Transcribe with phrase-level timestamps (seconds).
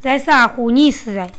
[0.00, 1.30] 在啥乎你是？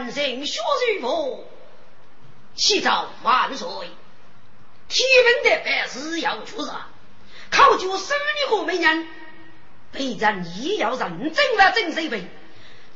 [0.00, 1.44] 儿母战胜薛瑞福，
[2.54, 3.68] 启奏万岁！
[4.88, 5.06] 天
[5.42, 6.70] 平的白是要出事，
[7.50, 9.06] 考究十二个美人，
[9.92, 12.28] 备战也要认真了真水平，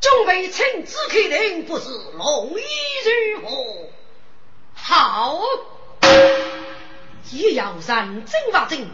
[0.01, 2.63] 准备亲自开定，不是容易
[3.35, 3.89] 如何？
[4.75, 5.41] 好，
[7.31, 8.89] 也要认真了真，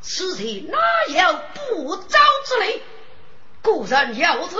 [0.00, 2.82] 此事哪有不招之理？
[3.62, 4.56] 故人有旨。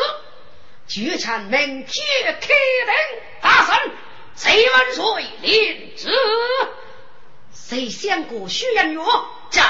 [0.86, 1.86] 举枪明天
[2.24, 2.48] 开
[2.86, 2.94] 灯
[3.40, 3.92] 大圣，
[4.36, 5.04] 谁万岁
[5.40, 6.08] 领旨？
[7.52, 9.00] 谁想过徐阳月
[9.50, 9.62] 在？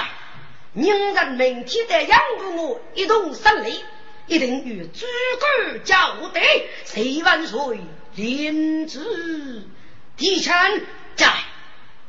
[0.73, 2.03] 宁人明天的。
[2.03, 3.81] 养护我一同胜利，
[4.27, 5.07] 一定与诸
[5.39, 6.69] 葛交对。
[6.85, 7.79] 谁万岁
[8.17, 9.69] 领旨？
[10.17, 10.81] 提枪
[11.15, 11.33] 在。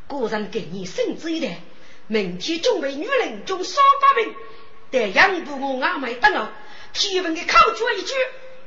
[0.07, 1.59] 果然给你圣旨一代，
[2.07, 4.35] 明天准备女人中少八名，
[4.89, 6.51] 待养护我阿妹等了，
[6.91, 7.45] 提问的。
[7.45, 8.13] 考出一句。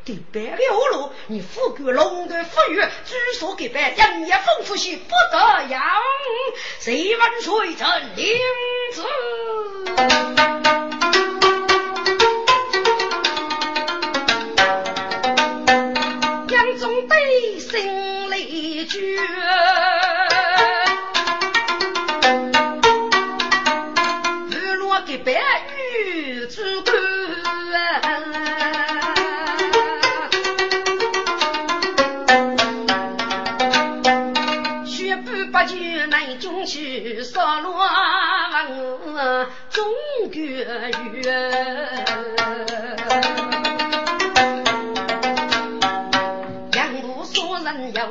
[0.08, 5.82] 给白的葫芦，你富贵龙的富裕，据说给白人也丰富些，不得养。
[6.80, 8.38] 谁问谁真领
[8.94, 10.77] 子？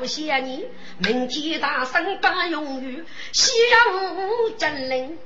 [0.08, 0.66] 谢你，
[0.98, 3.04] 明天大圣把用语，
[3.34, 5.18] 西洋真灵。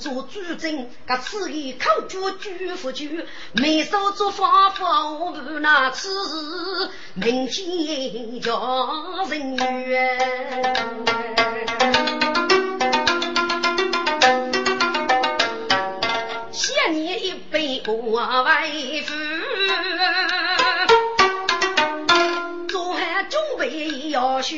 [0.00, 5.30] 做主政，噶此一口诀句不句，没手做法法不
[5.60, 10.18] 那此事，明天叫人怨。
[16.50, 19.14] 谢你一杯我为夫，
[24.10, 24.56] 要学。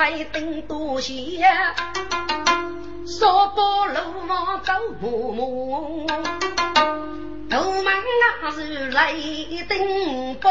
[0.00, 1.44] 把盆菜灯多些，
[3.04, 6.06] 烧包炉房走木木。
[7.50, 7.84] 头门
[8.40, 10.50] 那是雷灯包，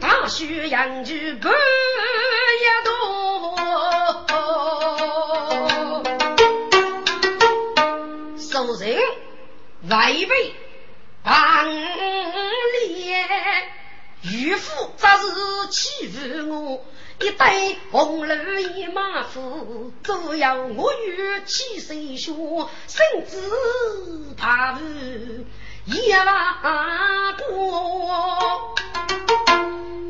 [0.00, 1.52] 大雪羊具不一
[2.84, 3.56] 多，
[8.38, 8.96] 受人
[9.90, 10.53] 外备
[14.54, 16.84] 渔夫则是欺负我。
[17.20, 18.34] 一对红楼
[18.74, 22.32] 一马夫，左右我与七岁学，
[22.86, 23.36] 甚至
[24.36, 24.78] 怕无
[25.86, 28.74] 一万多。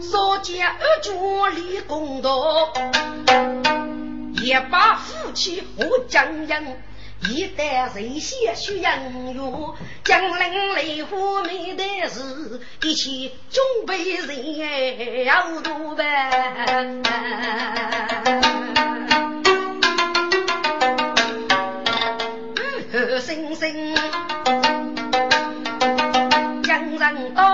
[0.03, 2.73] 少见二主立公道，
[4.43, 6.83] 也把夫妻和将人。
[7.31, 8.99] 一代人先学养
[9.33, 9.75] 育，
[10.05, 17.03] 将人类活美的事，一起准备人要多办。
[22.93, 23.97] 日星星，
[26.63, 27.54] 将人到。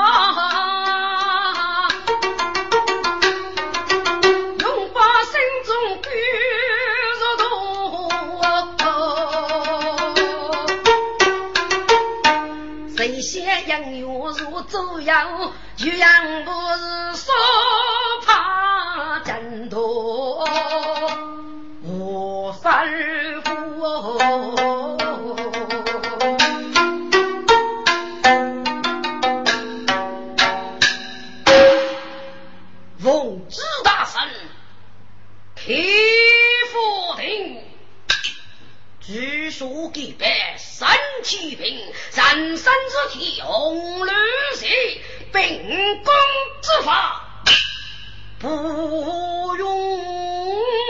[15.01, 17.33] 左右，岳阳不是说
[18.27, 20.47] 怕真多，
[21.83, 22.87] 我反
[23.43, 23.51] 复。
[32.99, 34.21] 奉旨大圣，
[35.57, 35.63] 开
[36.71, 37.65] 佛庭，
[39.01, 40.27] 据说给白
[40.81, 40.89] 三
[41.23, 41.77] 七平，
[42.15, 44.11] 人身之体红绿
[44.55, 44.67] 色，
[45.31, 46.15] 秉公
[46.63, 47.45] 之法，
[48.39, 50.90] 不用。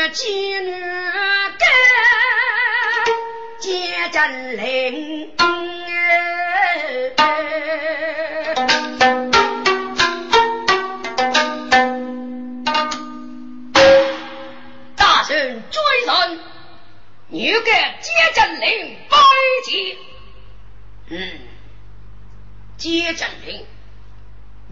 [0.00, 0.70] 绝技女
[1.58, 1.68] 干
[3.58, 5.30] 接战令。
[14.96, 16.40] 大神追人。
[17.28, 17.70] 你给
[18.00, 19.18] 接正令拜
[19.64, 19.96] 见。
[21.10, 21.40] 嗯，
[22.78, 23.66] 接正令，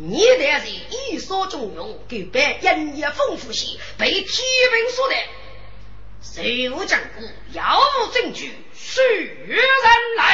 [0.00, 5.26] 你得是一所中用，给别人也丰富些，被天兵所累，
[6.22, 9.58] 谁无证据，要无证据，谁人
[10.16, 10.27] 来？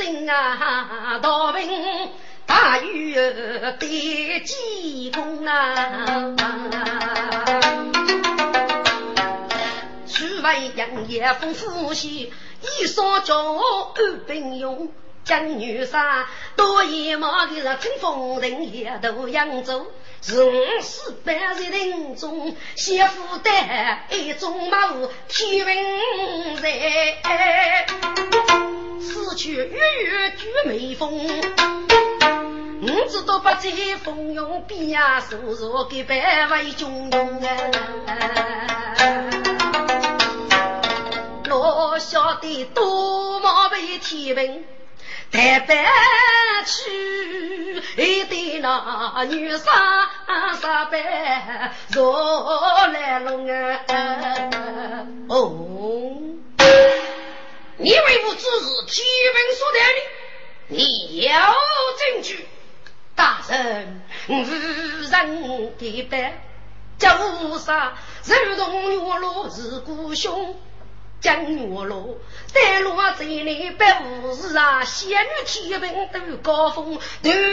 [0.00, 2.10] 年征啊，到兵
[2.46, 6.34] 大雨得几功啊。
[10.42, 13.60] 为杨业丰富些，一双脚
[13.94, 14.90] 安兵用，
[15.22, 16.26] 将女杀
[16.56, 19.86] 多野马的是乘风人也都扬州，
[20.22, 20.52] 是五
[20.82, 25.76] 四百人中先负担一种马务天文
[26.60, 27.86] 在，
[29.00, 31.26] 此去月月举眉峰，
[32.82, 33.70] 五子都不在
[34.04, 37.56] 风涌边呀，叔叔给百为中用啊。
[41.48, 44.64] 我晓得多么被天命
[45.30, 45.86] 带白
[46.66, 50.10] 去，一对那女杀
[50.60, 55.06] 杀白若来龙啊！
[55.28, 55.52] 哦，
[57.76, 60.00] 你为我只是天命所带的，
[60.68, 61.54] 你要
[62.12, 62.48] 证据？
[63.14, 66.42] 大人，无人的白，
[66.98, 67.08] 就
[67.58, 67.92] 杀
[68.44, 70.60] 如同月落是孤兄。
[71.20, 72.16] 江月落，
[72.54, 74.82] 带路在内百无事啊！
[74.84, 77.00] 仙女天平斗高峰，头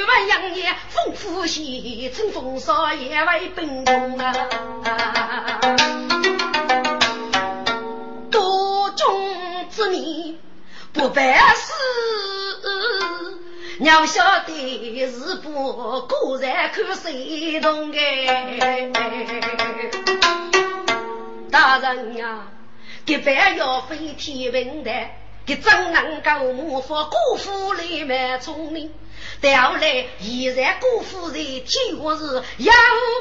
[0.08, 5.60] 发杨叶丰富些，乘风少爷为兵锋啊！
[8.32, 10.38] 多中之年
[10.94, 11.74] 不办事，
[13.80, 18.90] 娘晓得是不果然看谁动哎，
[21.52, 22.48] 大人呀！
[23.08, 28.94] 一般要飞天平台，他怎能够模仿姑父里面聪明？
[29.40, 32.74] 但后来依然姑父在天下是要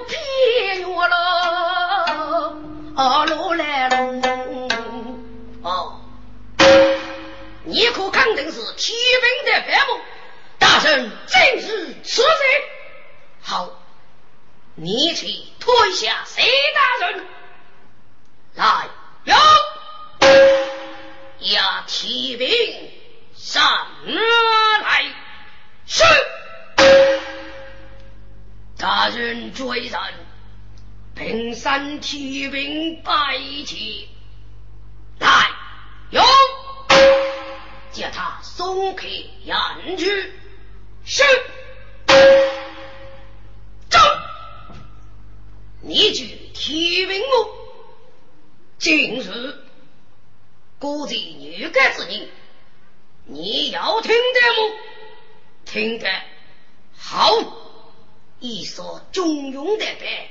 [0.08, 2.56] 骗我了，
[2.96, 4.68] 阿罗来龙。
[5.62, 6.00] 哦，
[7.62, 10.00] 你可肯定是天兵的白目？
[10.58, 12.30] 大圣正是此人。
[13.40, 13.70] 好，
[14.74, 15.28] 你去
[15.60, 16.42] 推下谁
[16.74, 17.24] 大人
[18.56, 18.88] 来？
[19.24, 19.34] 有
[21.40, 22.48] 押提兵
[23.34, 23.62] 上
[24.82, 25.04] 来。
[25.86, 26.04] 是。
[28.78, 30.00] 大人追人，
[31.14, 34.08] 平山提兵拜起
[35.18, 35.50] 来。
[36.10, 36.22] 有，
[37.92, 40.32] 叫他松开言去。
[41.04, 41.24] 是。
[43.88, 43.98] 走。
[45.80, 47.56] 你去提兵我，
[48.78, 49.65] 今日
[50.78, 52.28] 估计女干之人，
[53.24, 54.76] 你要听得么？
[55.64, 56.08] 听得
[56.98, 57.32] 好，
[58.40, 60.30] 一所中庸的白，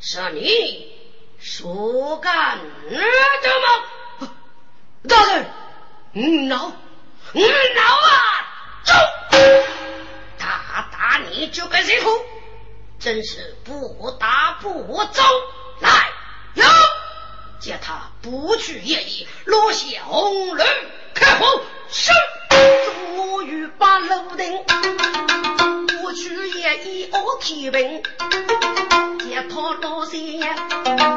[0.00, 0.92] 是你
[1.38, 2.98] 说干的
[4.20, 4.32] 吗？
[5.06, 5.50] 大人，
[6.14, 6.72] 嗯闹，
[7.34, 8.82] 嗯闹啊！
[8.84, 8.94] 走，
[10.38, 12.10] 打打你这个贼头，
[12.98, 15.22] 真是不打不走。
[15.80, 15.90] 来，
[16.54, 16.64] 哟，
[17.64, 20.62] 叫他不去夜役，落下红绿
[21.14, 22.12] 开火，是。
[23.16, 24.62] 我欲把楼顶，
[26.02, 28.02] 不去也一二提兵，
[29.20, 30.20] 接他老三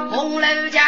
[0.09, 0.81] 红楼江，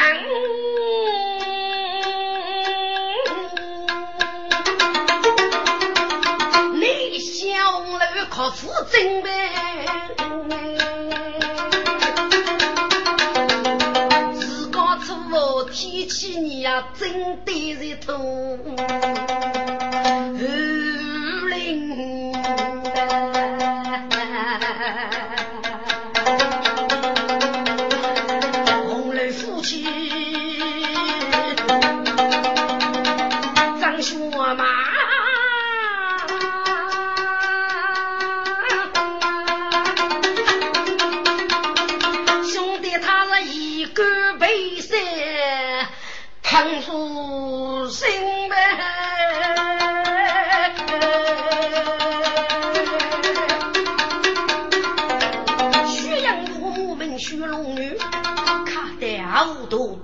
[6.74, 8.00] 你小楼
[8.30, 9.30] 可是真呗？
[15.80, 17.98] 提起你呀，真得人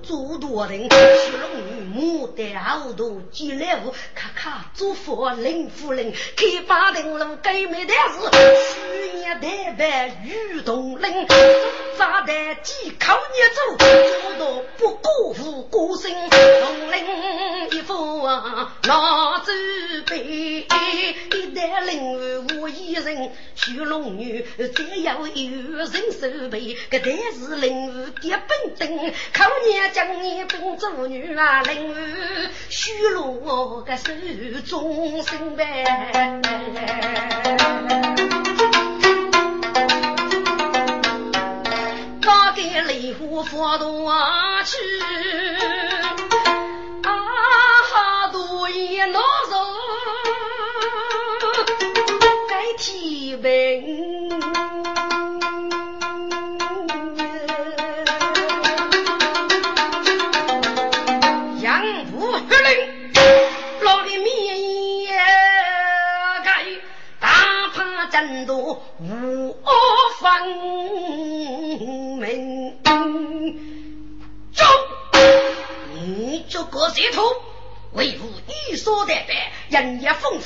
[0.06, 0.26] 头。
[3.32, 8.30] 进来屋，咔咔做佛林夫人，开八丁路改美的是
[8.74, 11.26] 虚言代白玉铜铃，
[11.96, 16.12] 扎的几口热走，做到不辜负歌声。
[16.30, 16.98] 铜铃
[17.72, 19.52] 一副老祖
[20.06, 31.94] 辈，一代灵武一人，徐龙女再要有人守备，个代是灵武结本等，口念将你本做女啊，灵武
[32.68, 33.36] 徐龙。
[33.46, 34.12] 我个手
[34.66, 35.84] 中生呗，
[42.26, 44.12] 高给梨花发多
[44.64, 44.76] 去，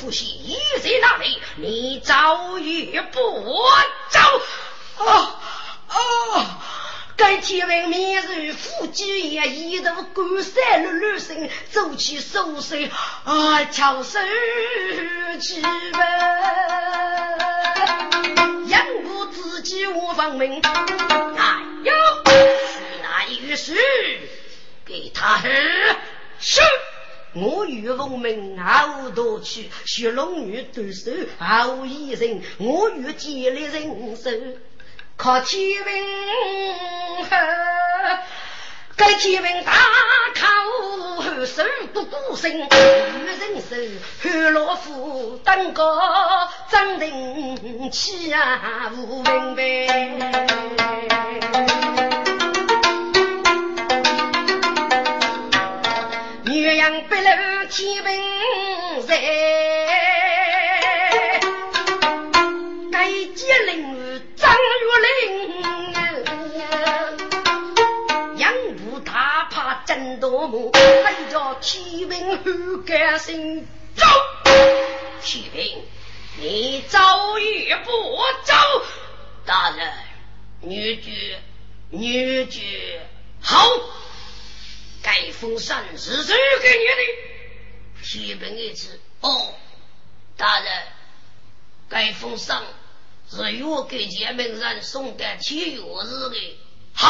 [0.01, 0.25] 人也丰富些，
[0.81, 1.41] 在哪里？
[1.57, 3.19] 你早已不
[4.09, 4.19] 走
[4.97, 5.39] 啊
[5.87, 6.57] 啊！
[7.15, 12.89] 该天问面如夫妻也一头干山绿绿身，走起手水
[13.25, 14.19] 啊，翘手
[15.39, 15.69] 去吧。
[18.67, 21.93] 养不自己无方命，哎呦，
[23.03, 23.75] 那于是
[24.85, 25.39] 给他
[26.39, 26.61] 是，
[27.33, 34.29] 我与农民好多去，学龙女对手好一人，我与建立人手，
[35.15, 37.25] 靠天命。
[38.97, 39.71] 该天门大
[40.35, 40.45] 口
[41.21, 43.75] 后手不孤身，女人手
[44.21, 45.97] 汉老夫登高
[46.69, 49.61] 真灵气啊无明白。
[56.59, 59.17] 岳阳北路天门在，
[62.91, 65.61] 该接令张玉林。
[69.83, 70.71] 真多母，
[71.03, 74.05] 还叫天命后甘心走。
[75.21, 75.83] 启禀，
[76.39, 76.99] 你走
[77.39, 77.91] 与不
[78.43, 78.53] 走？
[79.45, 79.91] 大人，
[80.61, 81.35] 女婿，
[81.89, 82.61] 女婿，
[83.41, 83.67] 好，
[85.29, 88.03] 封禅是谁给你的？
[88.03, 88.99] 启禀一次。
[89.19, 89.53] 哦，
[90.37, 90.87] 大人，
[91.89, 92.63] 该封禅
[93.29, 96.57] 是我给前门人送的七月日的。
[96.93, 97.09] 好，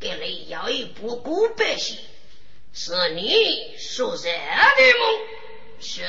[0.00, 2.00] 给你要一部古白戏，
[2.72, 5.20] 是你所设的梦。
[5.80, 6.02] 是。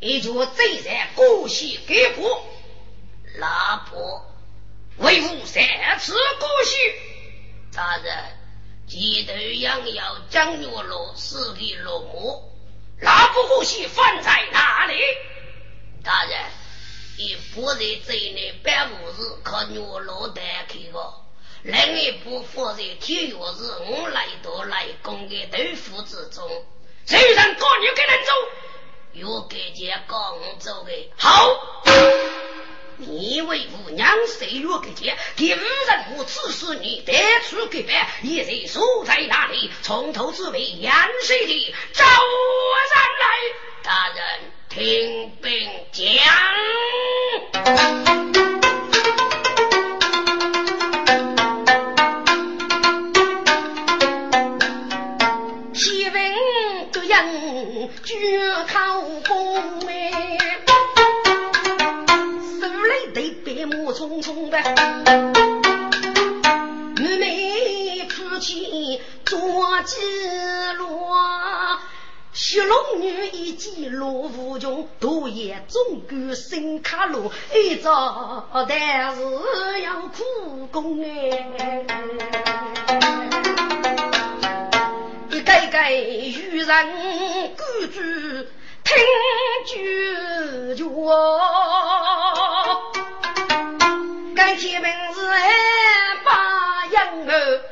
[0.00, 2.46] 一脚贼在古戏给过，
[3.34, 4.32] 拉破
[4.98, 5.64] 为父三
[5.98, 6.76] 次过戏。
[7.74, 8.37] 大人，
[8.88, 12.50] 记得杨耀将月落死的落幕，
[13.02, 14.94] 拉破过戏放在哪里？
[16.02, 16.40] 大人，
[17.18, 21.14] 一部在贼内百五日可月落单开个，
[21.62, 23.36] 另一部放在天月日
[23.90, 26.48] 我来到来攻的豆腐之中，
[27.04, 28.32] 谁让高女给人走？
[29.12, 31.46] 有给姐刚走的好，
[33.00, 35.16] 你为父娘谁约给姐？
[35.36, 37.12] 给无人我此时你得
[37.48, 42.12] 出给办，一人守在那里，从头至尾严谁的招上
[43.20, 43.38] 来？
[43.84, 46.04] 大人听兵讲。
[58.04, 58.14] 举
[58.68, 59.87] 靠功
[64.18, 64.58] 匆匆的，
[66.96, 69.38] 妹妹夫妻做
[69.82, 69.96] 几
[70.76, 71.78] 落，
[72.32, 79.22] 小龙女一见罗无穷，独眼总管新卡路，一早但是
[79.82, 81.86] 要苦功哎。
[85.44, 86.86] 该该与人
[87.56, 88.00] 共住，
[88.84, 88.96] 听
[94.58, 95.20] 该天门是
[96.24, 97.62] 把养儿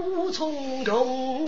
[0.00, 1.46] 无从容。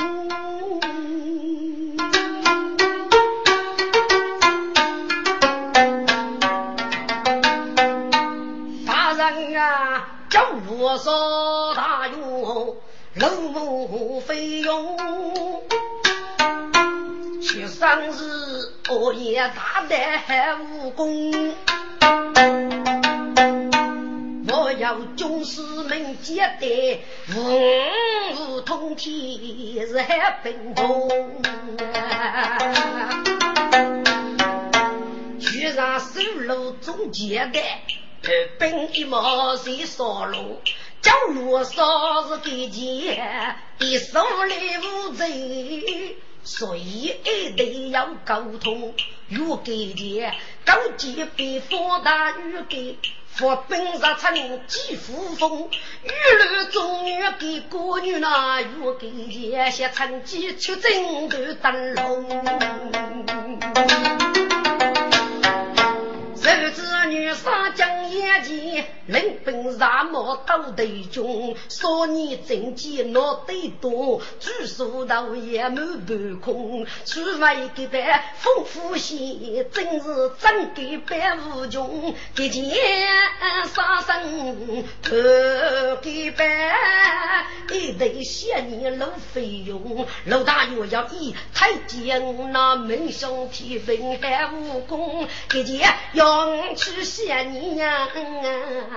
[8.86, 9.56] 大人。
[9.58, 12.76] 啊，叫我说大勇。
[13.14, 14.96] 龙母费用，
[17.42, 21.54] 去生日我也大胆武功，
[24.92, 27.00] 要军士们接待，
[27.34, 31.42] 五五通天是海奔风，
[35.40, 37.80] 去上收路中接待，
[38.58, 40.60] 本一毛谁烧路？
[41.00, 48.92] 叫罗少是给钱，一送礼物贼，所以一定要沟通。
[49.28, 50.34] 越给钱，
[50.66, 52.98] 高级比放大越给，
[53.34, 55.70] 佛本日成几富风，
[56.02, 62.44] 玉楼中女给歌女那越给钱，写成几出征的灯笼。
[66.44, 76.84] 儿子女上将眼前，临兵杀马斗头军，少年正气脑袋多，举手头也满半空。
[77.04, 82.12] 出外一班丰富些，真是真给百无穷。
[82.34, 82.64] 给钱
[83.72, 85.12] 杀生头
[86.02, 86.46] 给办，
[87.70, 90.08] 一对仙年老费用。
[90.24, 96.31] 老大岳要以太监那门上提分还武功，给钱要。
[96.76, 98.08] 去想你呀，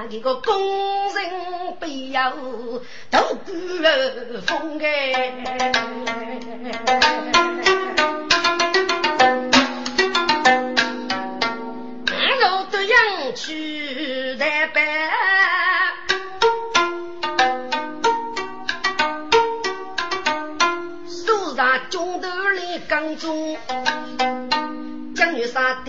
[0.09, 5.71] 这个工人背后都过风哎，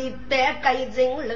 [0.07, 1.35] 女杀的白盖人楼，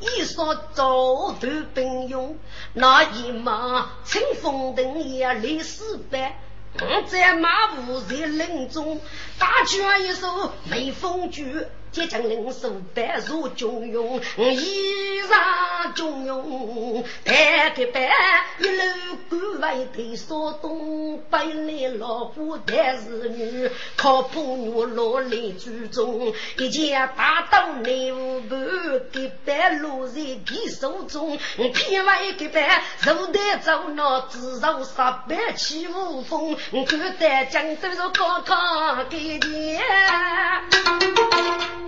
[0.00, 2.36] 一说早都兵勇，
[2.72, 6.38] 那一马乘风灯也立四百，
[6.80, 7.02] 我。
[7.06, 9.00] 在马步在林中，
[9.38, 11.66] 大拳一手没风举，
[11.96, 18.10] 接将领手白如军勇，一上中用，白个白
[18.58, 18.82] 一路
[19.30, 28.54] 赶外头，说东北来老虎但是女，靠谱女落来居中，一件大刀内务部，
[29.10, 31.38] 给白落在他手中，
[31.72, 39.80] 偏外个白手带走那自受十百起无风，敢在江都上高堂给爹，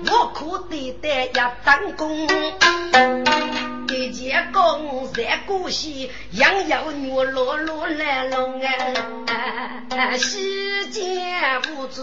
[0.07, 1.33] 我可得得一
[1.65, 3.78] 当功。
[3.89, 10.17] 一件公在古稀，杨有女落落来龙啊！
[10.19, 12.03] 世间无知，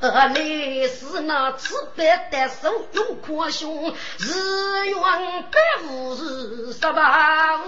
[0.00, 0.34] 来
[0.88, 4.94] 是那慈悲的手用宽胸，日元
[5.50, 7.60] 百五十十八五，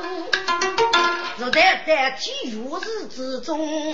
[1.39, 3.93] 是在在体育日之中。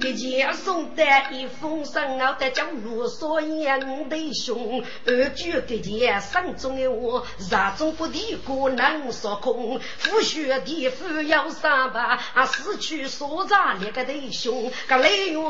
[0.00, 15.42] 一件送的一封信，我的叫罗嗦言的兄，二句这件山中的我，热中不敌过能说空，复学的父要三百，死去所长列个弟兄，个雷元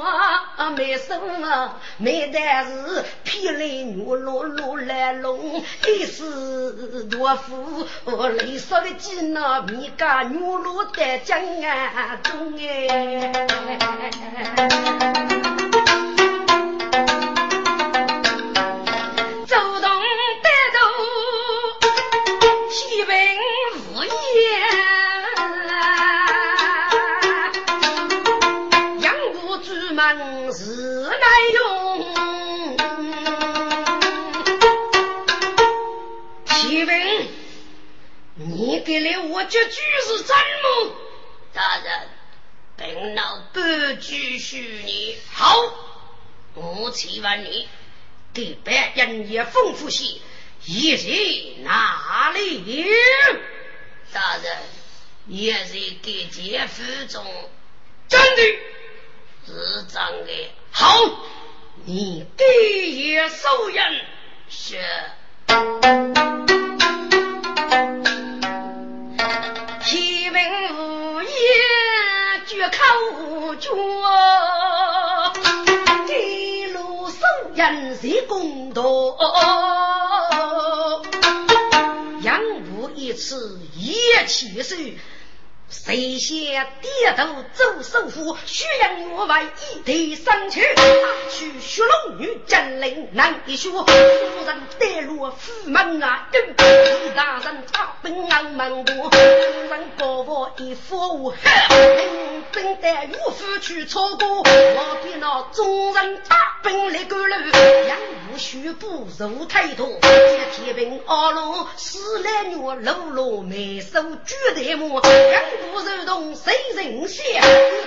[0.77, 7.87] 没生啊，没但是霹雳女落落来龙，一时多福，
[8.39, 13.33] 雷少的几那米家女落在江岸中哎。
[39.49, 40.97] 这句是怎么？
[41.53, 42.09] 大人。
[42.77, 43.61] 本老不
[44.01, 45.57] 拘束你好，
[46.55, 47.69] 我请问你，
[48.33, 50.21] 给白人也丰富些，
[50.65, 52.85] 一人哪里？
[54.13, 54.57] 大人，
[55.29, 57.25] 也是给姐夫中，
[58.09, 58.43] 真的，
[59.47, 60.51] 是真的。
[60.73, 61.01] 好，
[61.85, 62.45] 你第
[62.97, 64.05] 一受人
[64.49, 64.85] 是。
[72.71, 73.71] 口诀，
[76.15, 77.21] 一路送
[77.55, 78.83] 人谁公道？
[82.23, 83.95] 杨武一次一
[84.27, 84.77] 起手。
[85.71, 90.83] 谁先低头走首府，宣扬我为一代上去，打
[91.31, 93.85] 去血龙女金陵难一学，夫
[94.47, 101.37] 人带路府门啊，跟李大人插兵安门多，夫人高我一副黑，
[102.53, 107.51] 兵带岳父去操过，我比那众人插兵来赶路，
[107.89, 107.99] 杨
[108.33, 115.01] 武宣布入太多，接天兵二龙四来女喽喽眉手举台幕，
[115.73, 117.25] 不如同谁人相？
[117.27, 117.41] 你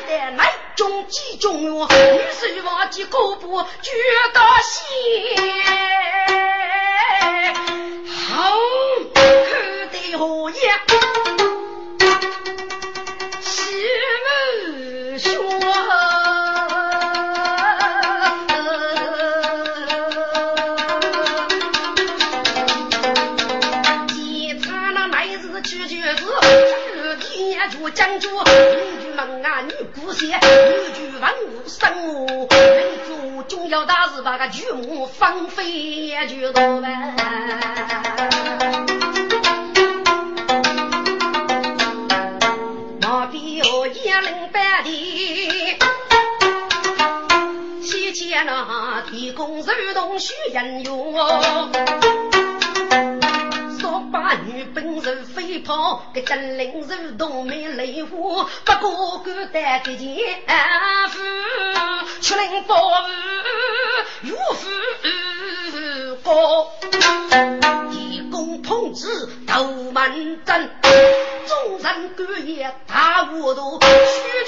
[0.08, 1.88] 的来中几中哟？
[1.90, 1.96] 女
[2.32, 3.92] 婿忘记过不觉
[4.34, 4.76] 得心。
[8.30, 8.54] 好，
[9.14, 10.80] 看得何样？
[30.18, 32.48] 女姑仙，女举文武生我，民
[33.08, 37.16] 族重要大事，把个巨木放飞也就多呗。
[43.02, 45.78] 马彪一领百里，
[47.82, 51.70] 西前那地宫手动许人哟。
[54.12, 60.08] 把女本是飞跑，给金陵人都没泪花，不过敢带个钱
[61.10, 61.20] 夫，
[62.22, 62.76] 出灵宝
[64.24, 64.70] 玉夫
[66.24, 66.72] 高，
[67.92, 69.08] 义公同志
[69.48, 70.12] 头满
[70.44, 70.72] 阵，
[71.46, 73.86] 众人官也大糊涂，区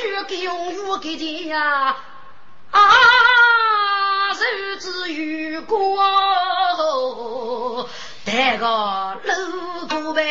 [0.01, 1.95] 区给用玉给钱呀，
[2.71, 2.79] 啊，
[4.33, 4.41] 手
[4.79, 5.13] 指
[5.53, 5.99] 有过。
[8.25, 8.65] 带个
[9.23, 10.21] 路过呗，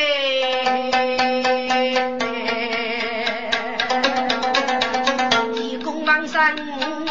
[5.53, 7.08] 地公王生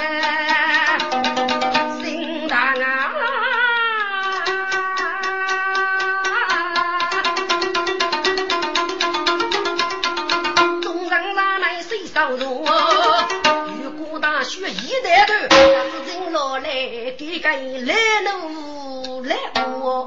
[17.48, 19.38] 该来路来
[19.80, 20.06] 我。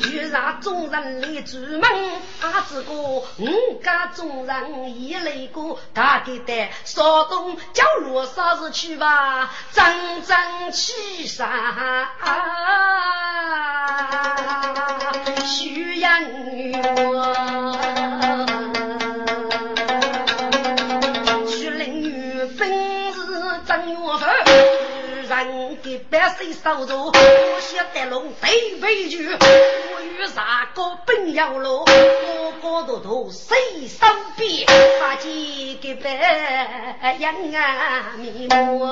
[0.00, 1.82] 居然众人来追问，
[2.42, 3.24] 阿子哥，我
[3.80, 9.84] 家众人也来过，大概得少东叫罗少子去吧，真
[10.24, 10.36] 正
[10.72, 12.10] 去啥？
[15.46, 16.20] 徐阳
[16.72, 17.73] 我。
[26.14, 33.56] 百岁守住，我晓得龙飞飞去，我与啥个本要路，个个都都谁
[33.88, 34.64] 身边，
[35.00, 38.84] 把几个白杨啊迷目。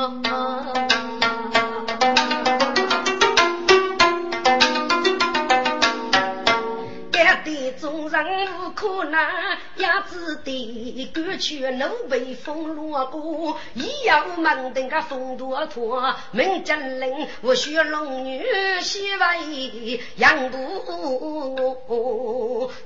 [7.45, 8.25] 的众人
[8.61, 18.43] 无可奈，鸭子的歌曲路被风落过，一样门登个风多拖，门真灵我学龙女
[18.81, 20.59] 西为杨都，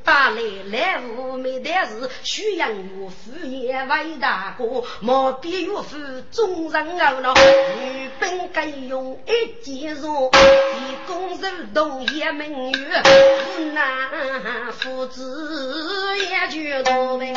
[0.05, 0.41] 打来
[0.71, 5.97] 来无没的是徐阳岳父也为大哥，莫比岳父
[6.31, 14.46] 众人懊恼，女本该用一件肉，一公手动也门月，不难。
[14.79, 17.33] 父子也就多呗，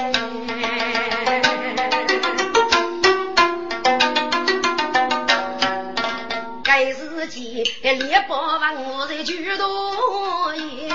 [6.64, 10.90] 该自己猎豹王我在就多也，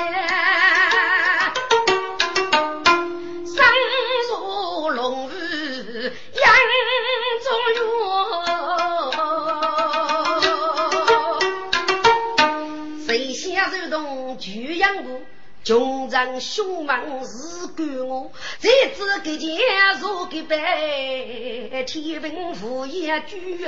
[3.45, 3.67] 三
[4.29, 6.45] 座龙府杨
[7.45, 7.51] 中
[13.05, 15.21] 谁先手动巨阳谷？
[15.65, 23.65] 穷人凶猛是干我，在这个家做个白，天文副业居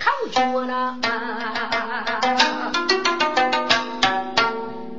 [0.00, 0.96] 考绝了。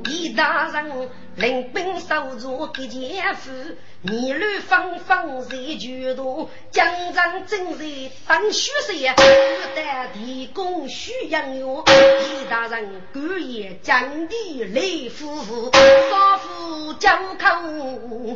[0.04, 1.10] 李大人。
[1.38, 3.52] 领兵守住给前夫，
[4.02, 7.86] 逆路方方在决斗，江山正在
[8.28, 9.22] 当虚实，不
[9.76, 11.84] 得提供需养药。
[11.86, 18.36] 李大人敢言将地雷夫妇，少妇交口无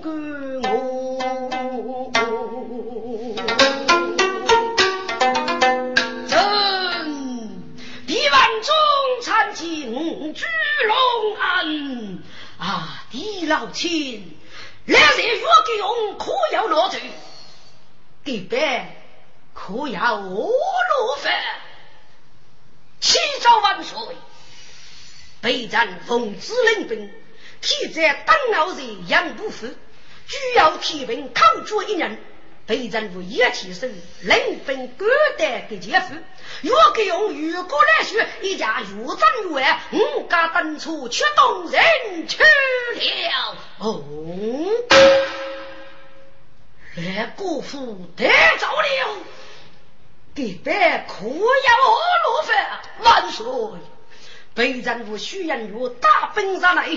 [0.00, 0.80] 管我。
[9.20, 10.44] 参进巨
[10.86, 12.22] 龙案
[12.58, 13.04] 啊！
[13.12, 14.38] 李老亲，
[14.84, 17.00] 两人若给用，可要落罪；
[18.24, 18.96] 给白
[19.52, 21.32] 可要落饭。
[23.00, 23.98] 启奏万岁，
[25.40, 27.12] 备战奉旨领兵，
[27.60, 32.18] 体在当奥人杨不服，主要提兵抗主一人。
[32.70, 35.04] 被政府一起身，领兵各
[35.36, 36.14] 带给姐夫，
[36.62, 43.56] 若给用如果来说，一家如战如安，五家当初却动人去了。
[43.80, 44.04] 哦，
[46.94, 48.28] 来国父得
[48.60, 49.16] 着了，
[50.32, 53.46] 给白可要落饭万岁！
[54.54, 56.88] 被政府需要有大兵上来。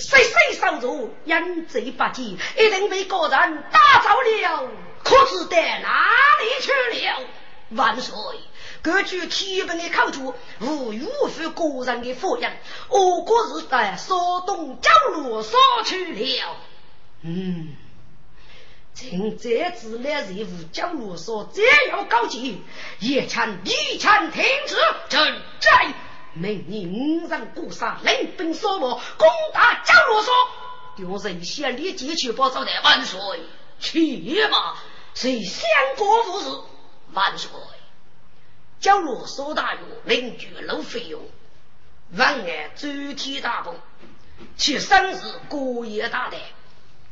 [0.00, 4.70] 谁谁守住，阴贼不济，一定被个人打走了，
[5.04, 6.08] 可知得哪
[6.40, 7.20] 里去了？
[7.70, 8.14] 万岁！
[8.82, 12.58] 根据天文的考注，无辜负个人的佛言，
[12.88, 16.56] 我国是在山东角落杀去了。
[17.22, 17.76] 嗯，
[18.94, 22.62] 趁这次来任务角落所，只要高级，
[23.00, 24.76] 也请一请停止
[25.10, 25.94] 征战。
[26.34, 30.32] 明年五人过杀，领兵扫漠，攻打焦罗所。
[30.96, 33.20] 丢人先立即去报招待万岁。
[33.78, 34.76] 去吧，
[35.14, 35.62] 谁相
[35.96, 36.60] 国无事？
[37.12, 37.50] 万岁。
[38.78, 41.22] 焦罗所大约领巨路费用，
[42.12, 43.76] 万安周天大功，
[44.56, 46.40] 其生日过夜大胆，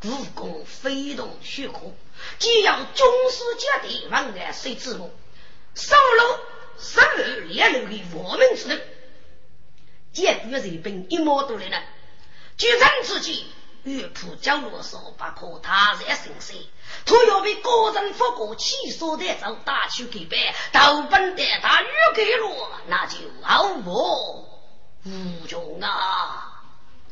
[0.01, 1.95] 故宫飞动血库，
[2.39, 5.11] 既要军事接地，万安谁之目？
[5.75, 6.41] 收楼
[6.79, 8.81] 十二列路的我们之人。
[10.13, 11.83] 见越人兵一毛多来了，
[12.57, 13.47] 决战之际，
[13.85, 16.55] 越普角落说不可他人生死，
[17.05, 24.49] 他要被个人发过气所带走，打去给白，到本的他越给落，那就毫无
[25.05, 26.65] 无穷啊！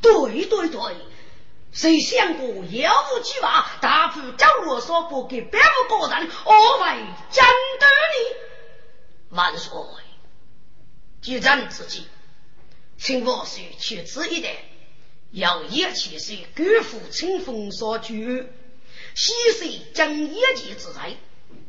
[0.02, 0.96] 对对对，
[1.72, 6.86] 谁想过要无计划，大夫角落说不给白无个人，我为
[7.30, 7.46] 战
[7.80, 9.72] 斗你万岁！
[11.22, 12.06] 决战之际。
[12.98, 14.56] 请王岁去此一带，
[15.30, 18.46] 要一切是各府清风所居，
[19.14, 21.14] 西水将一骑之才，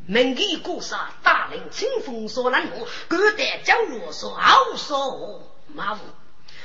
[0.07, 6.05] 门给国杀大令清风所难我，各带将罗所傲所马虎，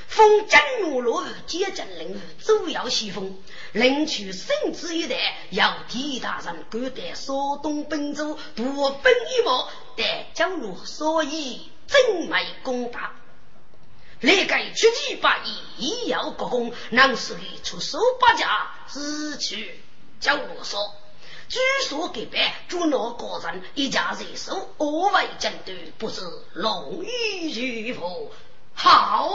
[0.06, 3.36] 封江月落，接见领主要西风，
[3.72, 13.16] 领取圣旨一代，要提大人感戴苏东兵州夺兵一幕，待江路所以真美功大。
[14.22, 19.82] 来盖出其八义，一要国功，能使你出手八家，只取
[20.20, 20.94] 江路所。
[21.48, 21.58] 据
[21.88, 28.30] 说隔壁捉拿个人一家人手，恶为针对，不知龙衣如何？
[28.74, 29.28] 好，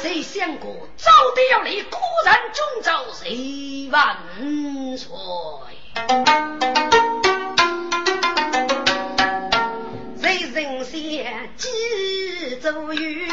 [0.00, 4.16] 谁想过早得要来，果然中招谁万
[4.96, 5.08] 岁？
[11.16, 13.28] 人先几走远？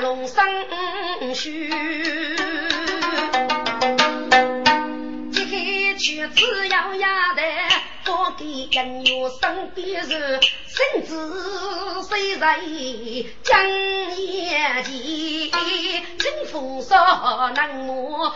[0.00, 0.44] 龙生
[1.34, 1.68] 须，
[5.32, 7.42] 揭开曲子摇呀的，
[8.04, 10.40] 不给人有生别人，
[10.78, 12.60] 身子虽在
[13.42, 13.68] 江
[14.16, 14.92] 夜间，
[16.20, 18.32] 清风少难磨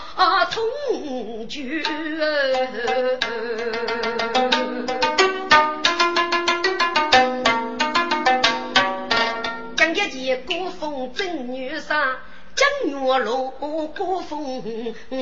[0.51, 1.85] 同居。
[10.47, 12.17] 古风正女上，
[12.55, 14.63] 江月楼古风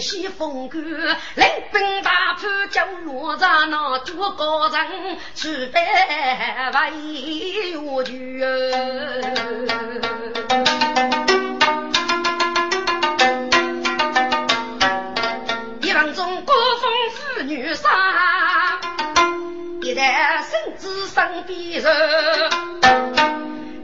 [0.01, 8.41] 西风歌，领兵大破叫罗刹那多高人，去拜为我去。
[15.81, 17.91] 一房中古风妇女上，
[19.83, 23.40] 一代圣子身边人。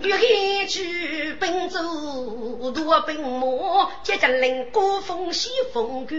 [0.08, 1.80] 欲去奔走
[2.72, 6.14] 夺兵马，接着领古风西风歌，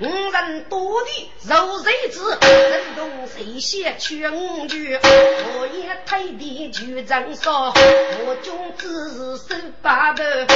[0.00, 2.20] 五人多地受谁知？
[2.40, 4.98] 人动谁先去五句？
[5.02, 10.54] 我也太地就张少，我君子手把头，夫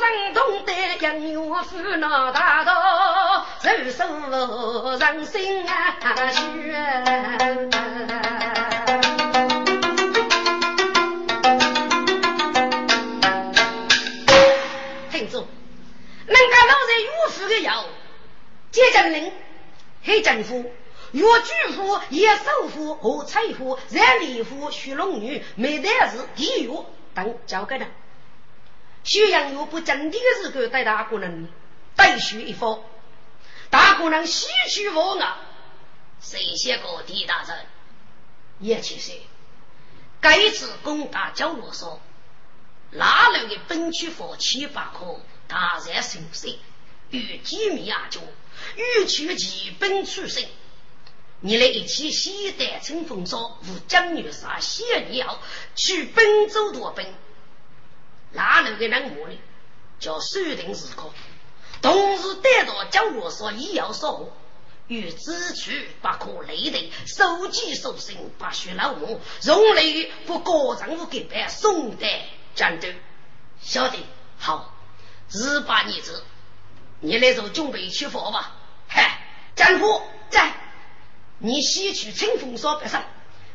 [0.00, 4.04] 人懂得养岳父那大刀，手手
[4.98, 5.96] 人心啊
[6.30, 6.40] 血。
[16.26, 17.86] 人家老在岳父的窑，
[18.70, 19.32] 接正人，
[20.02, 20.72] 黑政府、
[21.12, 26.70] 岳巨夫、叶首富和财富、染礼夫、徐龙女、没得是地狱
[27.14, 27.86] 等交给他。
[29.02, 31.48] 徐阳又不正的时候带大姑娘
[31.94, 32.82] 带去一方，
[33.68, 35.40] 大姑娘喜去我啊，
[36.20, 37.66] 谁写过狄大人？
[38.60, 39.14] 也去说，
[40.22, 42.00] 该次攻打角落说，
[42.92, 45.20] 哪来的本区佛七八颗？
[45.48, 46.56] 大然心生，
[47.10, 48.22] 与机密阿中，
[48.76, 50.44] 欲取其本出身。
[51.40, 55.40] 你来一起西带乘风骚，无江女杀谢鸟，
[55.74, 57.06] 去奔走夺奔。
[58.32, 59.38] 哪能个人魔呢？
[60.00, 61.12] 叫守定时刻，
[61.80, 64.36] 同时带着江罗说医药所
[64.88, 72.88] 与支取不可累的，手机手身不许老母，容累不过人物给办送带战斗。
[73.60, 73.98] 晓得
[74.38, 74.73] 好。
[75.36, 76.22] 十八年子，
[77.00, 78.52] 你来做准备去佛吧。
[78.86, 79.18] 嗨，
[79.56, 80.52] 战夫在，
[81.38, 83.02] 你西去清风所北上，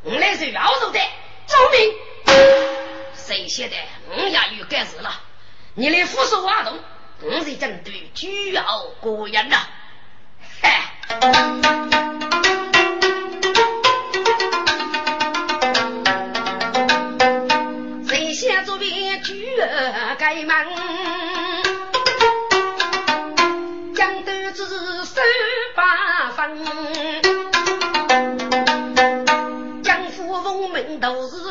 [0.04, 1.00] 我来是要肉的，
[1.46, 1.96] 走命。
[3.14, 3.78] 谁写的？
[4.10, 5.22] 我也有干事了。
[5.76, 6.78] 你来扶手挖洞，
[7.22, 9.66] 我是针对主要个人呐。
[10.62, 10.84] 嗨，
[18.06, 18.66] 谁先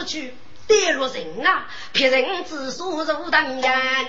[0.08, 0.34] 去
[0.66, 4.06] 跌落人啊，别人自说如当然。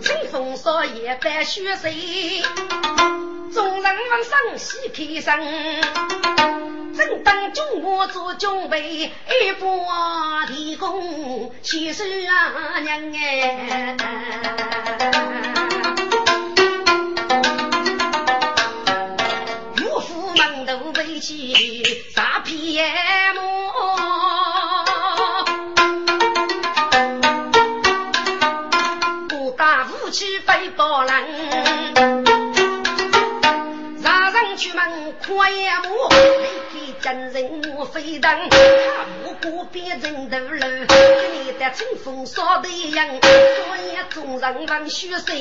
[0.00, 2.42] 清风少爷白雪谁？
[3.52, 5.38] 众人往上西开声。
[6.96, 13.96] 正当中我做准备，一把提供七十二娘哎。
[21.20, 21.84] 起
[22.14, 22.80] 杀皮
[23.34, 23.40] 魔，
[29.28, 31.12] 不打武器飞刀人，
[34.02, 35.50] 上上去门快
[35.82, 38.56] 魔，离开真人我飞腾，他
[39.22, 45.32] 不过变成头路，你的清风扫的样，昨夜众人望血色，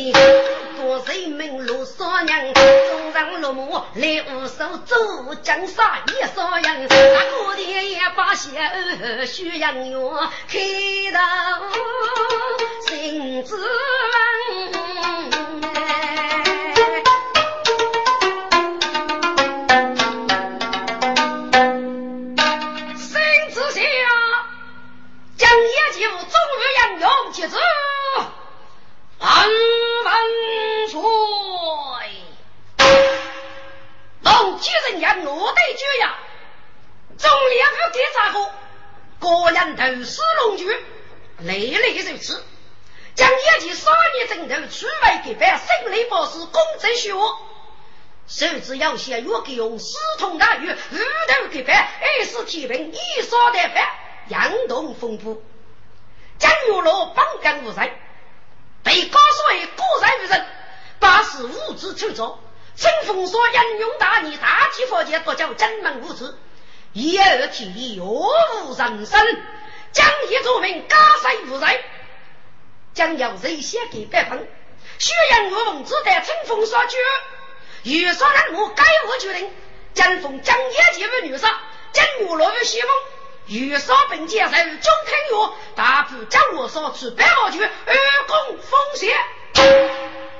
[0.77, 2.53] 多人门路少娘，
[3.19, 4.95] 人上落幕，来无手走
[5.43, 9.97] 江山一扫人，那古天也把血儿许阳月
[10.47, 10.57] 开
[11.11, 11.19] 头
[12.87, 13.69] 心子问。
[27.33, 27.57] 接着，
[29.19, 29.78] 万万岁！
[34.59, 36.17] 几人也落得绝呀！
[37.17, 38.51] 众烈夫给咋个？
[39.19, 40.65] 各人头死龙驹，
[41.39, 42.45] 累累如此。
[43.15, 47.11] 将业绩少年枕头，出外给办，胜利博士公正学。
[48.27, 53.89] 手指要写月给用，四通大雨，五头给办，二是天平，一扫得办，
[54.27, 55.41] 阳动风波。
[56.37, 57.87] 江月罗帮干无才，
[58.83, 60.45] 被告诉为过人无人，
[60.99, 62.39] 把事无知出作。
[62.79, 66.33] 清风说英勇大义，大齐佛界，多叫真门无知，
[66.93, 68.07] 一二体力若
[68.63, 69.19] 无人生。
[69.91, 71.83] 将一作名，家世无人，
[72.93, 74.47] 将要谁先给百分？
[74.97, 76.97] 宣扬岳凤只得陈封说句，
[77.83, 79.51] 遇上人我该我决定。
[79.93, 81.59] 江风将一结为女杀，
[81.91, 82.89] 江月罗为西风。
[83.47, 87.95] 遇上本接受中听药，大步将我所出百号去，二
[88.27, 89.17] 公风险。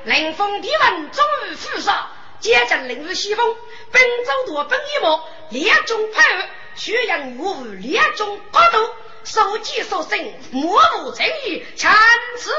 [0.06, 3.56] 临风提问终于负杀，接着领入西风，
[3.92, 8.78] 本周多本一毛，列中派二，宣扬无列中高度，
[9.24, 11.94] 手机所生，莫不正义，参
[12.38, 12.52] 此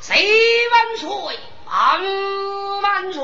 [0.00, 1.08] 谁万岁，
[1.66, 3.22] 万万岁。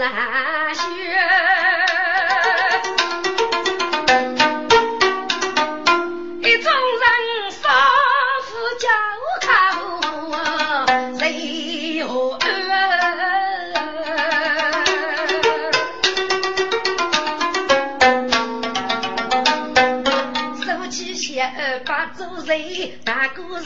[0.00, 0.06] 大
[0.74, 1.49] 哥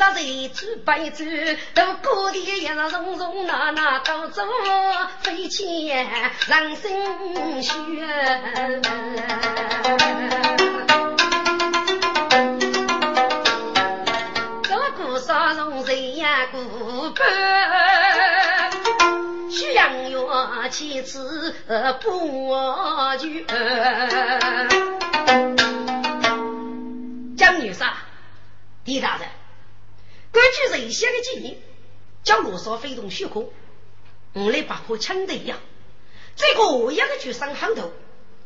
[0.04, 0.20] 若在
[0.52, 1.24] 走白走，
[1.72, 4.42] 都过的也是从从那那都走
[5.22, 7.72] 飞起人生血。
[14.62, 18.70] 这个啥从谁呀过半？
[19.50, 20.18] 徐阳月
[20.68, 21.54] 妻子
[22.02, 22.54] 不
[23.18, 23.46] 绝。
[27.38, 27.82] 江女士。
[28.86, 29.26] 李大人，
[30.34, 31.58] 根据人先的建议，
[32.24, 33.52] 将罗少飞动虚空，
[34.32, 35.60] 我来把火抢得呀。
[36.34, 37.92] 这个我一个去上行头，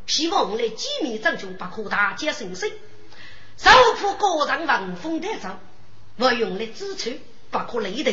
[0.07, 2.70] 希望我来机密拯救把火大捷生生。
[3.57, 5.49] 受苦个人望风得走，
[6.18, 7.18] 我用来支撑
[7.51, 8.11] 把火雷头，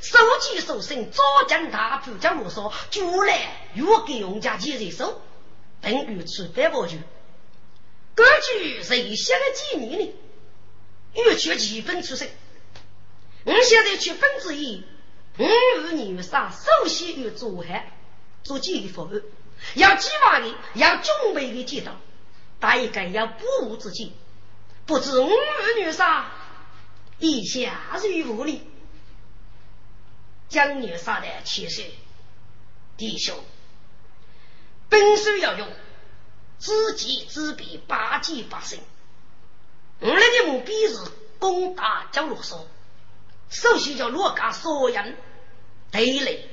[0.00, 5.20] 手机手生早将大步将罗少就来又给用家接人手，
[5.82, 6.96] 等于吃白包酒。
[8.14, 10.14] 根据人先的建议呢？
[11.14, 12.30] 越缺几分出身，
[13.48, 14.84] 我现在去分之一，
[15.38, 17.64] 五五年杀，首先要做好
[18.42, 19.08] 做计划，
[19.72, 21.96] 要计划的，要准备的计划，
[22.60, 24.12] 大概要不误自己，
[24.84, 26.30] 不知五五女杀，
[27.20, 28.62] 以下如何呢？
[30.50, 31.86] 将女杀的其实，
[32.98, 33.34] 弟兄，
[34.90, 35.66] 本书要用
[36.58, 38.78] 知己知彼，百计百胜。
[40.00, 42.68] 我们的目标是攻打江罗松，
[43.50, 45.16] 首先叫罗家所人
[45.90, 46.48] 对垒，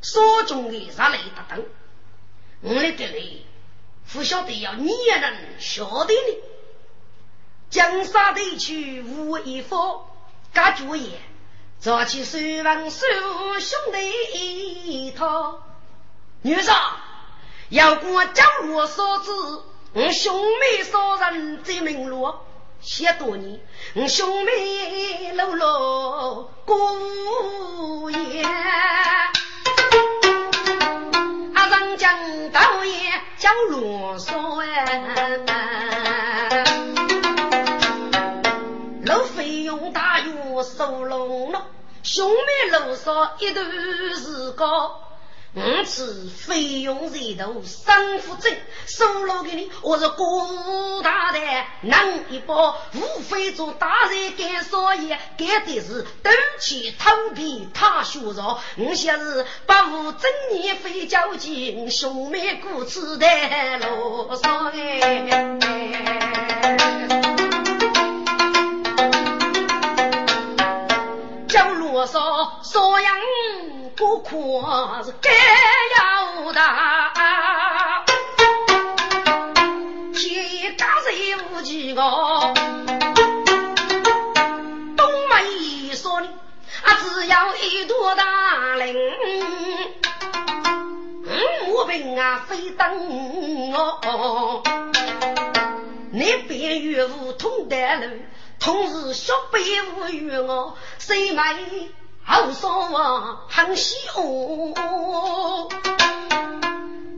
[0.00, 1.66] 所中的杀雷等等。
[2.60, 3.44] 我们的雷
[4.12, 6.38] 不晓得要你也能晓得呢。
[7.70, 10.06] 江沙地区无一方，
[10.54, 11.20] 各主业
[11.78, 13.06] 早起手文手
[13.60, 14.10] 兄弟
[14.84, 15.62] 一套。
[16.40, 16.70] 女士，
[17.68, 19.30] 要过江罗所知，
[19.92, 22.34] 我兄妹所人最明路。
[22.80, 23.60] 些多年，
[24.08, 28.42] 兄妹搂搂过夜，
[31.54, 32.92] 阿上江道爷
[33.36, 35.44] 叫罗嗦哎，
[39.02, 41.66] 路费用大约收拢了，
[42.02, 43.66] 兄妹路上一段
[44.14, 44.92] 时光。
[45.54, 48.54] 五次费用在头，三副证，
[48.86, 51.40] 收了给你，我是公大的，
[51.80, 56.30] 能一包，无非做大人干少爷，干的是斗
[56.60, 60.30] 气偷皮他学弱，我些是不务正
[60.60, 63.26] 业非交情，兄妹故此的
[63.78, 65.58] 啰嗦哎。
[71.48, 73.14] 叫啰嗦，说样。
[73.98, 74.28] 不可
[75.04, 75.28] 是该
[75.98, 76.60] 要的。
[80.14, 82.54] 天一家人无奇哦，
[84.96, 86.28] 东门说呢，
[86.84, 88.94] 啊只要一朵大林，
[91.74, 94.62] 我兵啊飞登哦，
[96.12, 98.16] 你边岳父通得路。
[98.60, 101.54] 同是小辈无语我，谁买
[102.28, 105.68] 好说话很喜哦。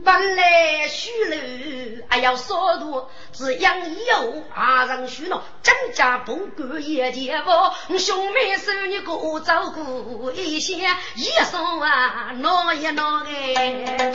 [0.05, 1.35] 本来许楼
[2.07, 7.97] 还要少多，只养以后还让许诺增加不管也见不。
[7.97, 10.75] 兄妹手你各照顾一些，
[11.15, 14.11] 一说啊闹一闹哎。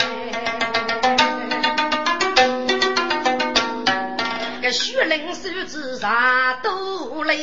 [4.72, 7.36] 徐灵手指上都累，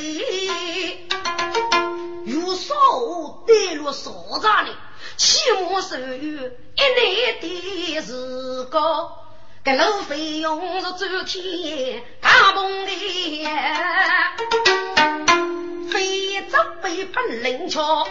[2.25, 2.73] 有少
[3.45, 4.11] 带入少
[4.41, 4.69] 杂的，
[5.17, 6.47] 起码手有一年
[7.41, 9.11] 的时光，
[9.65, 12.91] 这路费用是周天大崩的，
[15.91, 18.07] 非走北奔灵桥，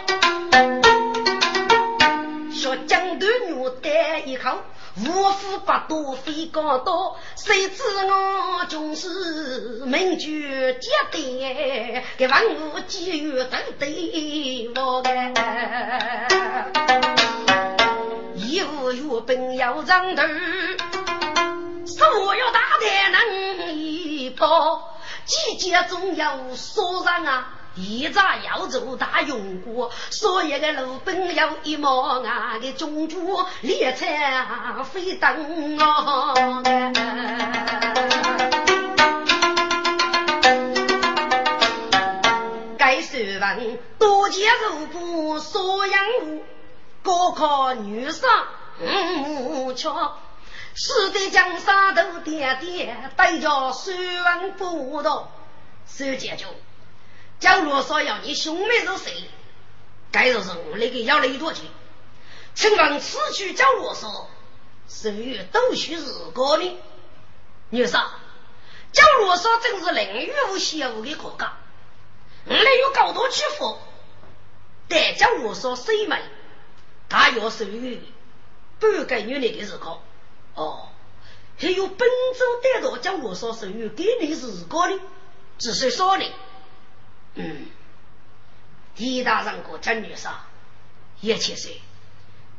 [2.51, 4.59] 学江头女带一口。
[4.95, 16.27] 五虎八多飞高刀，谁知我总是名绝绝代，给万物机遇都对我哎。
[18.35, 20.21] 一无月本要长头，
[21.87, 27.49] 手要大才能一包，季节总要说上啊。
[27.75, 34.05] 一扎要做大用过，所有的路本有一毛啊的中主列车
[34.83, 36.61] 飞登哦。
[42.77, 46.43] 该说问多见肉不所养物，
[47.01, 48.29] 高考女生
[48.79, 50.19] 嗯巧，
[50.75, 55.31] 是的江山都点点，带着水文不道，
[55.87, 56.45] 手解决。
[57.39, 59.29] 假如说要你兄妹是谁？
[60.11, 61.65] 该说是我那个要了一多钱。
[62.53, 64.29] 请问此去叫罗说，
[64.87, 66.05] 是与都须是
[66.35, 66.77] 个的？
[67.71, 67.93] 女士，
[68.91, 71.53] 叫罗说正是领域无险无的国家，
[72.45, 73.79] 我们有高多屈服。
[74.87, 76.21] 但叫罗说谁美，
[77.09, 77.99] 他要属于
[78.79, 80.03] 半个月内的时候。
[80.53, 80.89] 哦，
[81.57, 82.07] 还有本
[82.37, 84.99] 周带到叫罗说属于给你是个的，
[85.57, 86.25] 只是说呢。
[87.35, 87.65] 嗯，
[88.95, 90.27] 狄大人和陈女士，
[91.21, 91.71] 一切说，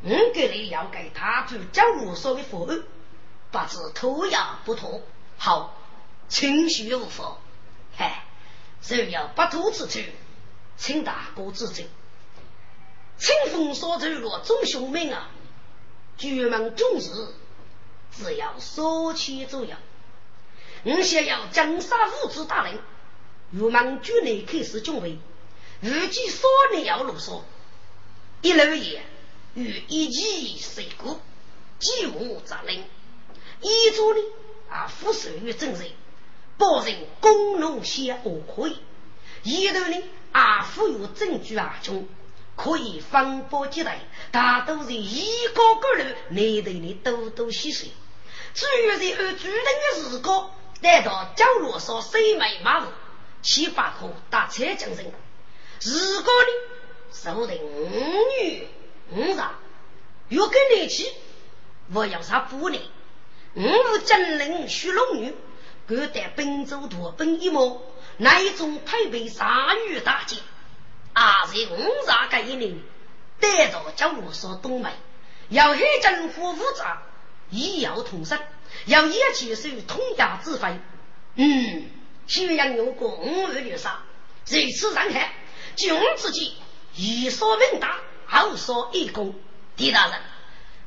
[0.02, 5.00] 我给你要给他做教罗所的服务，不知拖牙不妥，
[5.38, 5.76] 好，
[6.28, 7.38] 情绪无妨。
[7.96, 8.24] 嗨，
[8.82, 10.00] 只要不妥之处，
[10.76, 11.86] 请大哥指正。
[13.16, 15.30] 清风所走落众兄妹啊，
[16.16, 17.32] 举门众事，
[18.10, 19.76] 只要说起左右，
[20.82, 22.80] 我想要江山五子大人。
[23.56, 25.16] 如芒局内开始准备，
[25.80, 27.42] 预计少年要啰嗦。
[28.42, 29.00] 一楼也
[29.54, 31.20] 与一起水果，
[31.78, 32.84] 几乎责任。
[33.60, 34.20] 一组呢
[34.68, 35.88] 啊，副手与证人，
[36.58, 38.76] 保证公农先恶可以。
[39.44, 40.02] 一头呢
[40.32, 42.08] 啊，富有证据啊中，
[42.56, 44.00] 可以反驳起来。
[44.32, 47.88] 大都是一个个人内头的多多细碎。
[48.52, 50.50] 至于在二主人的时光，
[50.82, 52.90] 待到角落上谁没马虎。
[53.44, 55.04] 七八颗打车精神，
[55.82, 56.48] 如果呢，
[57.12, 57.90] 受的五
[58.40, 58.66] 女
[59.10, 59.54] 五丈，
[60.30, 61.06] 若跟你去，
[61.92, 62.80] 我要啥不呢？
[63.54, 65.34] 五金人须龙女，
[65.86, 67.82] 各带本州多本一毛，
[68.16, 70.38] 那一种配备杀鱼大剑，
[71.12, 71.76] 啊，是五
[72.06, 72.80] 丈个一年，
[73.40, 74.88] 带到角落说东北，
[75.50, 76.82] 要黑政府负责，
[77.50, 78.38] 医药同生，
[78.86, 80.80] 要一切是通家之费，
[81.34, 81.90] 嗯。
[82.26, 84.02] 宣扬有过五万女杀，
[84.46, 85.30] 如此上看，
[85.76, 86.56] 君自己
[86.94, 89.34] 一说问答，后说一功。
[89.76, 90.20] 狄大人，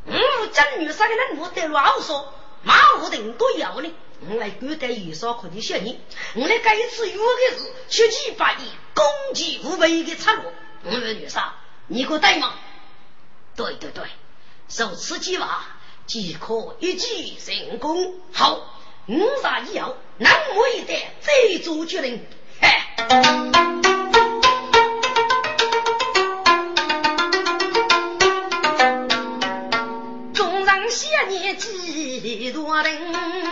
[0.05, 2.33] 五真女杀的人我得乱说，
[2.63, 3.91] 马虎的都要呢。
[4.29, 5.99] 我来管待一说可的小人，
[6.35, 8.61] 我来这一次约的是七七八亿
[8.95, 10.53] 攻击五百亿的策略。
[10.85, 11.55] 五万女杀，
[11.87, 12.55] 你可带吗？
[13.55, 14.05] 对对对，
[14.69, 15.65] 受此计划
[16.05, 18.15] 即可一举成功。
[18.31, 18.73] 好。
[19.09, 21.31] 五杀以后，南我一代再
[21.63, 22.21] 做决定。
[22.59, 22.93] 嗨，
[30.33, 33.46] 中上些年几多人，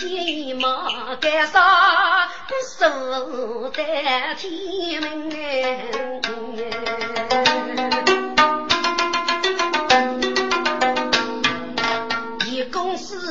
[0.00, 6.22] 定白天马干啥，不守在天门。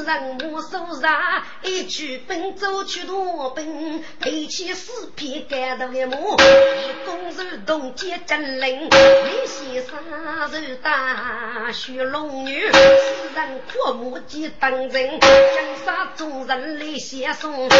[0.09, 9.99] 人马手上，一举奔走去夺奔，背起四匹赶头的马，一弓手动接真灵，李先生
[10.51, 12.79] 手大雪龙女，四
[13.35, 15.29] 人阔马接当人，江
[15.85, 17.77] 山众人来相送，四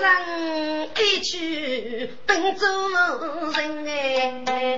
[0.00, 2.66] 人一举奔走
[3.54, 4.76] 人哎。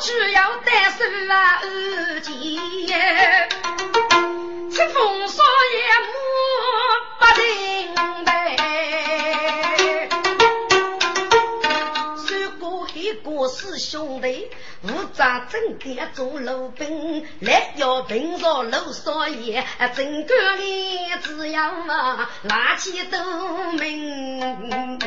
[0.00, 2.32] 需要带手啊，二姐，
[4.70, 5.42] 清风少
[5.72, 5.76] 爷
[6.08, 6.12] 莫
[7.18, 7.44] 不停
[8.24, 8.56] 呗。
[12.16, 14.50] 三个黑哥是兄弟，
[14.84, 19.62] 五扎正点做路兵，来要平着陆少爷，
[19.94, 23.18] 整个里只要啊，拿起都
[23.72, 24.98] 明。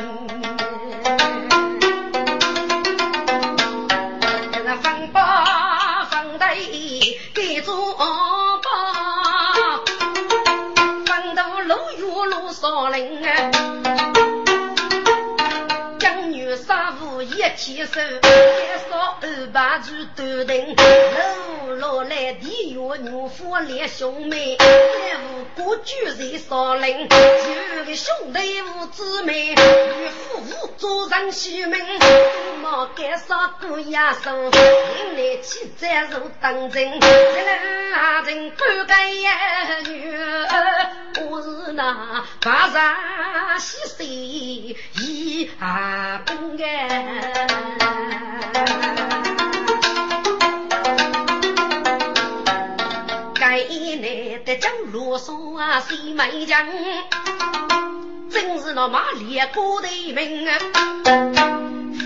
[5.12, 6.56] 把房贷
[7.32, 8.00] 给做包，
[11.06, 13.50] 房头路远路少人啊，
[15.98, 20.74] 将女杀父一起手，一烧二把就断定，
[21.66, 24.58] 路落来地月女夫连兄妹，
[25.56, 27.16] 过居在少林，九
[27.86, 31.78] 个兄弟五姊妹，与夫妇做上西门。
[32.60, 34.50] 毛干啥过呀手，引
[35.16, 36.96] 来气再如当真。
[36.96, 39.26] 一来人不干一
[39.88, 40.16] 女，
[41.30, 47.44] 我是那白茶西水一啊本哎。
[54.56, 56.66] 江罗嗦啊，谁没讲？
[58.30, 60.58] 真是那马列哥的命啊！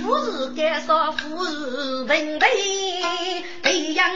[0.03, 2.47] 富士干烧，富士平地，
[3.63, 4.11] 太阳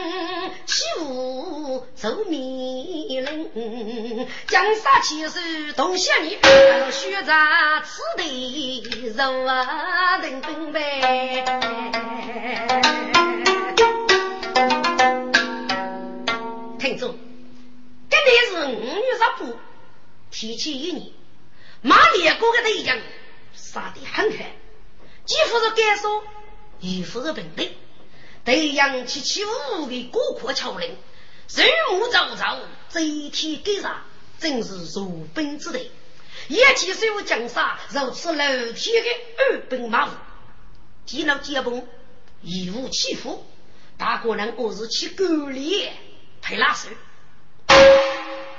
[0.65, 3.49] 起雾走迷人。
[4.47, 8.83] 江山气势同乡人，学杂此地
[9.15, 11.43] 肉啊等等呗。
[16.79, 17.15] 听众，
[18.13, 19.57] 今年是五月十五，
[20.29, 21.11] 提前一年，
[21.81, 23.01] 马列国的太阳
[23.55, 24.37] 杀得很狠。
[25.25, 26.23] 几乎是干说，
[26.79, 27.75] 亦不是平地，
[28.45, 34.03] 对阳气起雾的过阔桥林，日暮朝朝，贼天给上，
[34.37, 35.89] 真是如奔之地。
[36.49, 38.37] 一起手江山，如此楼
[38.73, 39.09] 天的
[39.39, 40.15] 二本马虎，
[41.07, 41.87] 见了接崩，
[42.43, 43.43] 义无欺负，
[43.97, 45.89] 大个人我是去沟里
[46.43, 46.89] 配拉手。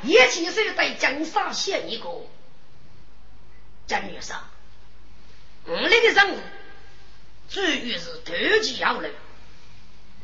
[0.05, 2.09] 一起手在江山写一个。
[3.87, 4.45] 真女上。
[5.67, 6.39] 我们的任务，
[7.49, 9.13] 主要是投机要人。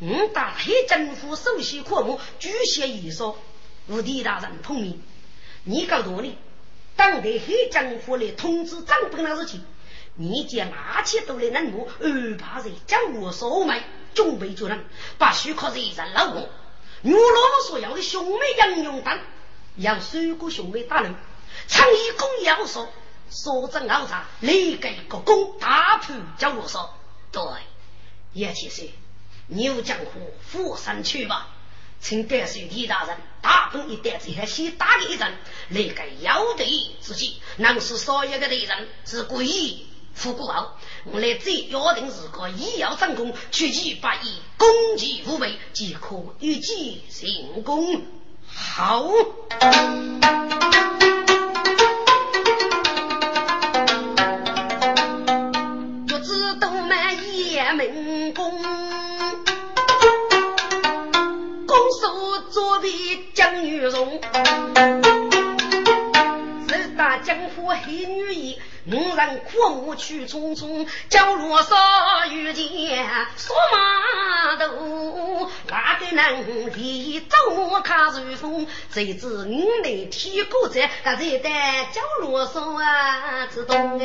[0.00, 3.38] 我大黑政府首席科目举贤一说，
[3.88, 5.00] 吴地大人同意。
[5.64, 6.38] 你搞多呢？
[6.96, 9.64] 当代黑政府来通知长本的事情，
[10.14, 13.82] 你将拿起都来任务安排在将我所买。
[14.12, 14.84] 准备就能
[15.18, 16.48] 把许可人人老公，
[17.02, 19.20] 我老所要的兄妹杨勇等，
[19.80, 21.14] 要三个兄妹打人，
[21.66, 22.88] 倡议公要说。
[23.32, 26.92] 所争奥查，立给个功，大判叫我说。
[27.30, 27.40] 对，
[28.32, 28.88] 叶先生，
[29.46, 31.46] 牛江湖富山去吧，
[32.00, 35.32] 请感谢李大人，大本一代子还先打个一阵，
[35.68, 36.66] 立个要对
[37.00, 40.72] 之际，能使所有的敌人是故意复古后，
[41.04, 44.68] 我来这约定是个医药战功，取其百亿，攻
[44.98, 48.19] 其无备，即可预计成功。
[48.54, 49.02] 好。
[57.72, 58.62] 门宫，
[61.66, 62.88] 拱手作壁
[63.32, 64.20] 江女容，
[67.00, 72.68] 大江湖黑女衣，五人阔目去匆匆，角落上遇见
[73.36, 76.44] 索马头，哪个能
[76.76, 78.66] 离走马看随风？
[78.92, 84.04] 谁知五内天过在，那在在角落上啊，自动的。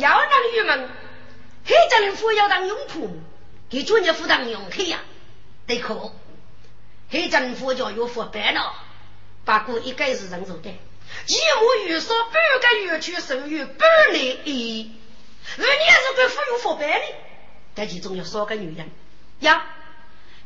[0.00, 0.90] 要当玉门，
[1.64, 3.08] 黑政府要当用铺，
[3.70, 4.98] 给专业府当佣客呀，
[5.68, 6.10] 得可。
[7.10, 8.74] 黑政府叫有腐败了，
[9.44, 10.70] 不过一概是人手的。
[10.70, 14.92] 一亩玉说半个月去收入半年一，
[15.56, 17.04] 二年是个富有腐败呢？
[17.74, 18.90] 但其中有三个女人
[19.40, 19.66] 呀，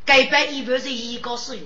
[0.05, 1.65] 该白一般是一个使用，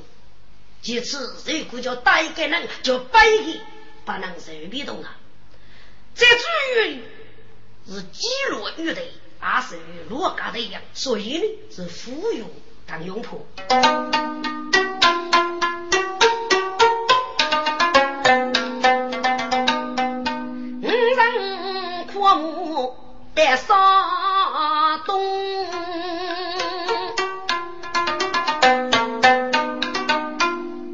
[0.81, 3.61] 其次如果叫带给人，叫白的
[4.05, 5.17] 不能随便动啊。
[6.15, 6.45] 这至
[6.85, 7.01] 于
[7.87, 9.01] 是积落玉的，
[9.39, 9.77] 还是
[10.09, 12.45] 落嘎的一样，所以呢是富有
[12.87, 13.45] 当用铺。
[20.81, 22.95] 五人阔目
[23.33, 23.73] 得沙
[25.05, 25.21] 东，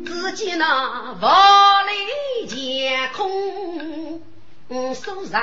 [0.05, 4.21] 只见那万里晴空
[4.95, 5.41] 肃然，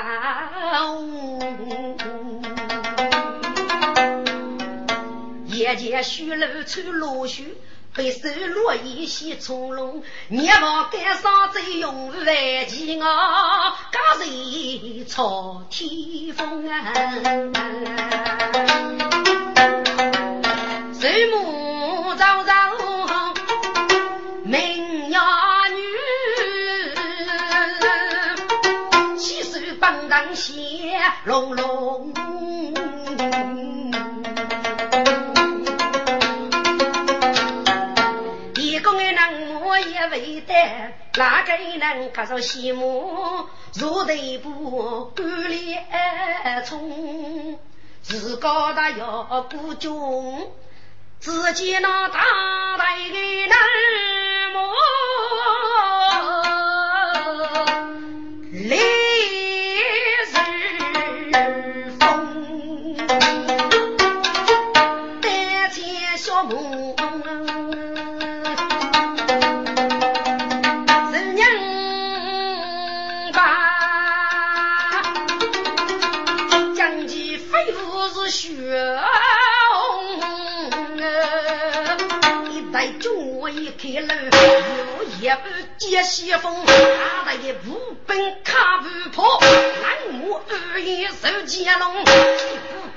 [5.69, 7.43] 夜间虚楼穿落雪。
[7.95, 12.25] 白首落一些从容，年望赶上最勇万
[12.67, 16.93] 骑啊，刚人朝天风啊，
[20.99, 22.53] 水木朝朝
[24.43, 25.19] 明呀
[25.69, 25.81] 女，
[29.17, 30.53] 七手棒当血
[31.25, 32.13] 隆隆。
[40.07, 40.53] 为得
[41.15, 43.47] 哪个能看上羡慕？
[43.75, 45.85] 如头部干裂
[46.65, 47.59] 冲，
[48.01, 49.91] 自高大要孤军，
[51.19, 52.19] 只见那大
[52.77, 53.49] 大的人
[83.99, 84.13] 一路，
[85.19, 90.39] 有一步接西风，他的一步兵卡步跑，南无
[90.73, 92.05] 二爷手接龙，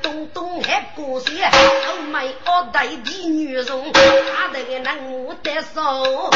[0.03, 6.35] 东东还过山，后面二代的女人，他的个南无得手，双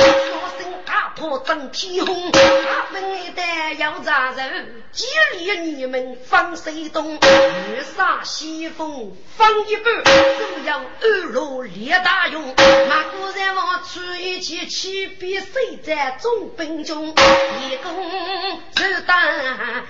[0.59, 3.03] 声大炮震天空，他们
[3.35, 5.05] 的要扎人，激
[5.39, 12.43] 励你们放水东，月上西风放一半，都要二路列大勇，
[12.89, 14.37] 马古人王出一。
[14.47, 19.19] 起起必谁在中兵中，一弓是当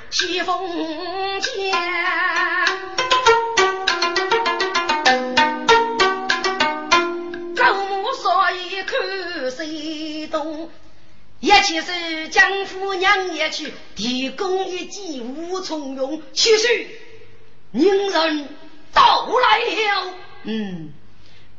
[0.09, 1.75] 西风剑。
[9.67, 10.71] 一动，
[11.41, 16.23] 一起是江夫娘也去，提供一计无从用。
[16.33, 16.89] 其实
[17.73, 18.49] 宁人
[18.93, 20.15] 到来了，
[20.45, 20.93] 嗯。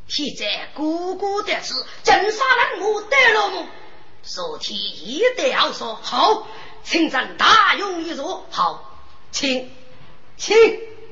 [0.07, 3.67] 现在姑姑的事，真杀人我得了吗？
[4.23, 6.47] 昨天一定要说好，
[6.83, 9.01] 请咱大用一座好，
[9.31, 9.69] 请
[10.37, 10.55] 请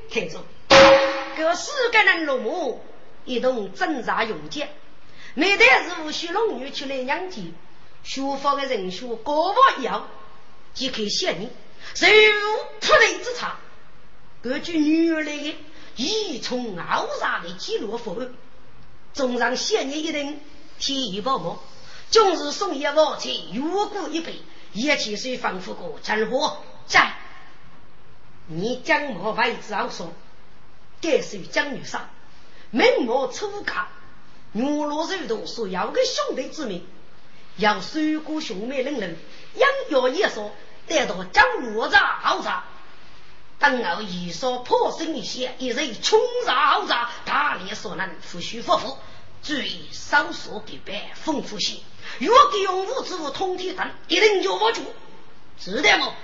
[0.08, 0.42] 听着，
[1.36, 2.82] 各四个人落幕，
[3.26, 4.70] 一同挣扎勇健。
[5.38, 7.52] 每代是无需龙女出来养鸡，
[8.02, 10.08] 书法的人数高不一样，
[10.72, 11.50] 即可写你，
[11.94, 13.58] 谁无出类之差？
[14.42, 15.54] 各具女儿来的
[15.96, 18.30] 一从傲杀的记录符。
[19.12, 20.40] 纵让现年一人
[20.78, 21.62] 天衣无毛，
[22.10, 24.40] 终日送一碗菜，月过一杯，
[24.72, 26.62] 一切水仿佛过真火。
[26.86, 27.14] 在
[28.46, 30.14] 你将我位置好说，
[31.02, 32.08] 该是江女上，
[32.70, 33.88] 明末出家，
[34.56, 36.86] 女落柔动所要的兄弟之命，
[37.56, 39.18] 要水果兄妹人人
[39.54, 40.50] 养药也说，
[40.86, 42.64] 得到江罗茶好茶。
[43.58, 48.96] 等我一说破身一些，一人冲上豪宅，大力所能，夫须夫妇，
[49.42, 51.80] 注意少说必败，丰富些。
[52.18, 54.82] 若给用武之物通天灯，一定就我住。
[55.58, 56.14] 知道吗？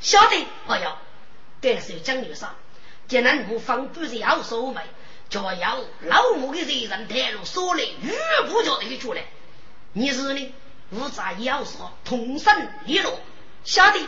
[0.00, 0.98] 晓得，我要。
[1.60, 2.44] 该是江女士，
[3.06, 4.86] 既然无方不是要收买，
[5.32, 8.12] 就要老母的人人带路说来，玉
[8.50, 9.24] 不叫的出来。
[9.94, 10.54] 你是呢？
[10.90, 13.08] 无杂要说，同生一路。
[13.64, 14.06] 小弟，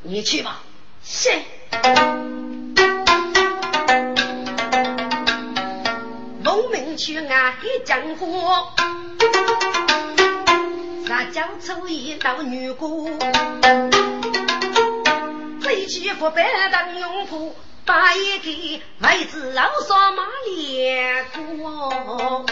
[0.00, 0.62] 你去吧。
[1.04, 1.30] 是。
[6.42, 7.54] 农民去爱
[7.84, 8.72] 江河，
[11.06, 13.18] 撒娇出一道女姑，
[15.60, 17.54] 飞起佛白当用铺，
[17.84, 21.26] 把一个妹子老少马脸
[21.58, 22.44] 过。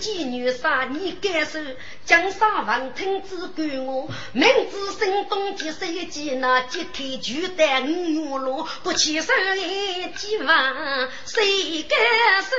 [0.00, 1.58] 妓女杀你该受，
[2.06, 11.96] 江山王听只管我，明知心东的谁计那揭开巨胆五路，不起手一几万谁该
[12.40, 12.56] 受？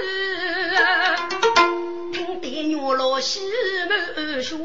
[2.13, 3.39] 听得女老西
[3.89, 4.59] 门说。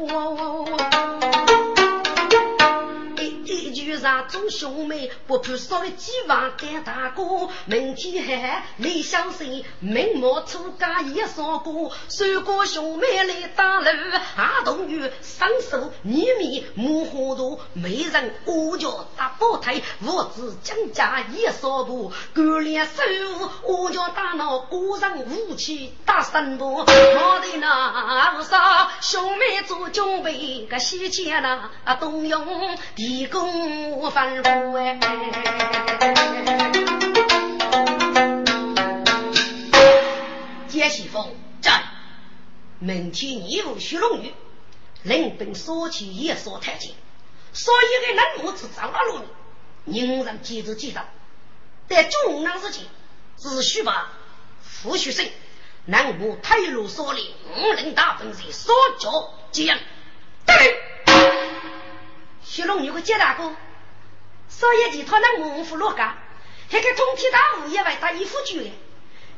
[3.53, 13.89] 一句上众兄妹不怕少了几万干大哥，明天还李小生明末出家也少过，三个兄妹来打路，
[14.35, 23.01] 阿童女双手女面摸糊涂，没人我叫打宝台，我子江家也少过，干练手
[23.63, 31.69] 我叫大脑个人武器打神婆，我的那啥兄妹做准备个西钱呐，
[31.99, 33.99] 动用地宫。
[33.99, 34.99] 我反复哎，
[40.67, 41.83] 杰西峰战，
[42.79, 44.33] 明天你有徐龙女，
[45.03, 46.93] 领兵说起也说太近，
[47.53, 49.23] 所以给南母子找到了
[49.85, 51.05] 你，人人记住记得，
[51.89, 52.85] 在中南之前，
[53.37, 54.11] 只需把
[54.83, 55.27] 胡学生
[55.85, 59.77] 南母太路所领五人大分队所脚接应，
[60.45, 60.96] 对。
[62.49, 63.53] 徐龙女和接大哥，
[64.47, 66.17] 少爷集团的蒙夫落家，
[66.71, 68.71] 还给通天大物业外打一副局的，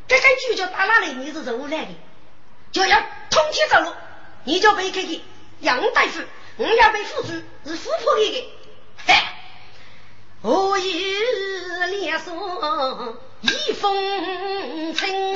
[0.08, 1.14] 这个局叫打哪里？
[1.14, 1.88] 你是怎么来的？
[2.72, 3.02] 就要
[3.32, 3.92] 通天走路，
[4.44, 5.22] 你就被开给
[5.60, 6.22] 杨大夫，
[6.58, 7.30] 我要被付出
[7.66, 8.54] 是富婆给的。
[9.08, 9.42] 嗨，
[10.44, 11.18] 我与
[11.90, 12.36] 脸上
[13.42, 15.34] 一封情。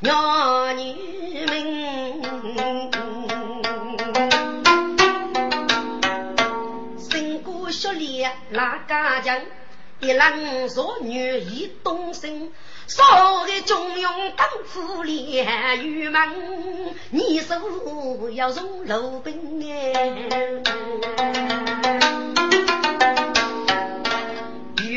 [0.00, 1.52] 娘女们，
[6.98, 9.40] 身骨血裂那家强，
[10.00, 12.50] 一郎弱女一动身，
[12.88, 16.28] 少个中庸当苦练玉门，
[17.10, 17.54] 你手
[18.32, 19.94] 要从路兵哎，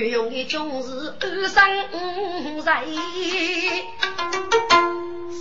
[0.10, 1.70] 用的军士二三
[2.64, 2.84] 在。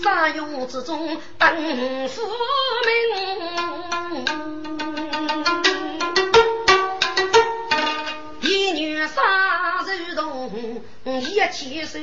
[0.03, 2.23] 沙涌之中等夫
[2.87, 4.19] 名，
[8.41, 10.51] 一女杀如动，
[11.05, 11.99] 一起手，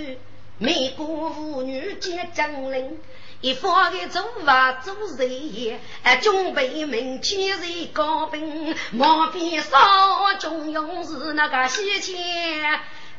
[0.60, 3.00] 美国妇女皆将领，
[3.40, 5.80] 一方的做法做贼，
[6.22, 12.18] 准备明天日高兵，莫非少中勇士那个西迁？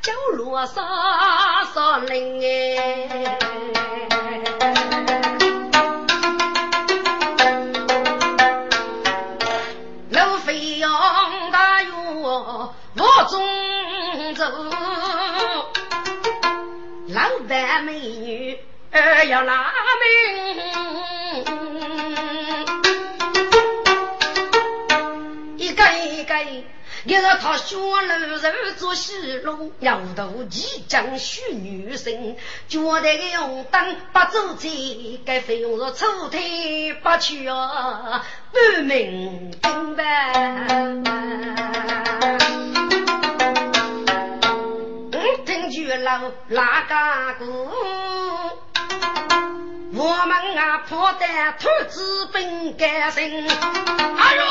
[0.03, 0.83] 叫罗沙
[1.73, 3.39] 沙林哎，
[10.11, 12.75] 老飞扬大约我
[13.29, 14.45] 中走，
[17.09, 18.59] 老扮美女
[19.29, 20.07] 要拿命，
[25.57, 26.35] 一个一个。
[27.05, 32.37] 一日他学楼人做戏弄，摇头即将许女生，
[32.67, 34.69] 觉得个用灯不走在，
[35.25, 40.03] 该费用是抽腿不去啊，半明明白。
[45.13, 46.95] 我听句老哪个
[47.39, 47.71] 歌，
[49.99, 51.27] 我们啊破的
[51.59, 54.45] 兔子本该生，哎呦！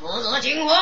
[0.00, 0.76] 不是金文，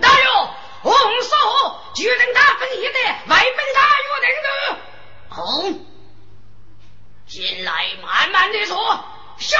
[0.00, 0.48] 大勇，
[0.80, 4.48] 红烧决定大分一代，外本大约定的。
[5.28, 5.84] 红，
[7.26, 7.72] 进来
[8.02, 9.04] 慢慢的说。
[9.36, 9.54] 是。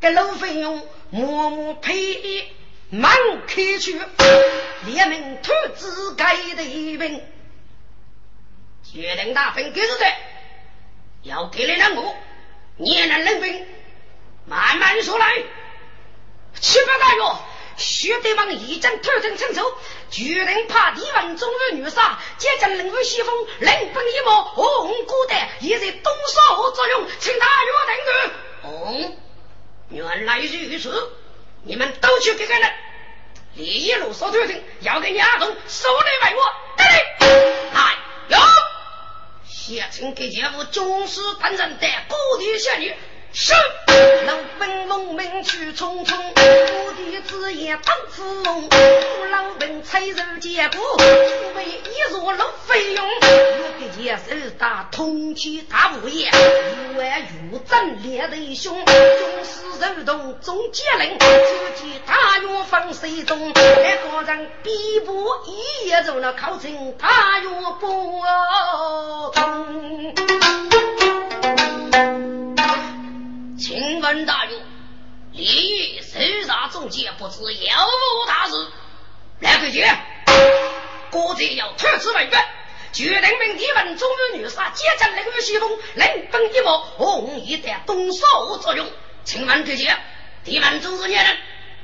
[0.00, 2.54] 给老费用默默配
[2.90, 3.16] 满
[3.48, 4.00] 开去，
[4.86, 7.20] 列明兔子该的一兵。
[8.84, 10.06] 决定大分给是的，
[11.24, 12.02] 要给你两个，
[12.76, 13.66] 你也能领兵，
[14.46, 15.42] 慢慢说来。
[16.60, 17.36] 七八大勇。
[17.76, 19.64] 薛德王一将突征成仇，
[20.08, 25.48] 决定怕敌王中日女杀，接将领会西风，领兵一毛，红孤单。
[25.58, 28.70] 也在东烧作用，请大约定夺。
[28.70, 29.16] 哦，
[29.88, 31.12] 原来如此，
[31.64, 32.72] 你们都去给个人，
[33.54, 36.44] 李一路所突征，要给你阿东手里为我。
[36.78, 37.53] 来，有，
[39.66, 42.94] 谢请给姐夫忠实担任的故地仙女。
[43.32, 43.54] 是，
[44.26, 46.14] 老本农民去匆匆，
[47.14, 48.68] 我的子也当富翁。
[49.30, 53.06] 老本财肉结果，因为一若老费用。
[53.06, 58.96] 我给也是打通天大物业，一万玉真烈的凶，军
[59.44, 67.48] 师手动总接令，只见大元方水中，一个人逼步一夜走了靠近大元
[67.78, 68.22] 不
[69.32, 70.14] 中。
[73.56, 74.44] 请问大，
[75.34, 78.68] 李玉手杀中箭，不知有无大事？
[79.40, 79.92] 来个姐，
[81.10, 82.36] 国贼要特此问决。
[82.92, 88.88] 决定明天问中原女杀，接着领雨西风，领本一幕，红衣的动手作用。
[89.24, 89.98] 请问阁下
[90.44, 91.36] 敌人总是年人，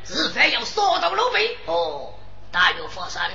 [0.05, 1.59] 是否要杀到路飞？
[1.67, 2.15] 哦，
[2.53, 3.33] 大有佛山，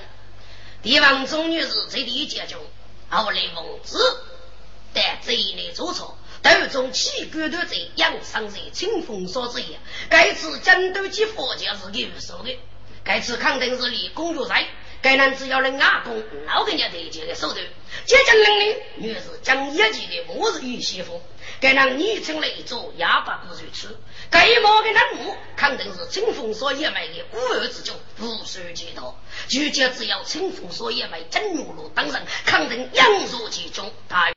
[0.81, 2.61] 帝王中女士这第一结中，
[3.09, 3.97] 后来奉旨，
[4.93, 9.79] 但这一类做错，斗中起骨头贼，养伤贼，清风所之也。
[10.09, 12.59] 该次战斗及佛家是给受的，
[13.03, 14.67] 该次肯定是立公主在。
[15.01, 17.65] 该男子要能阿公老给人家推荐的手段，
[18.05, 21.21] 接近能力，女是将一级的末日与媳妇。
[21.59, 23.99] 该男女成了一组哑巴不如此。
[24.31, 29.15] 该毛的男母肯定是清风所野外的孤儿之中，无需解脱。
[29.47, 33.91] 就接只要清风所野外真如路当人，肯定养入其中。
[34.07, 34.31] 大。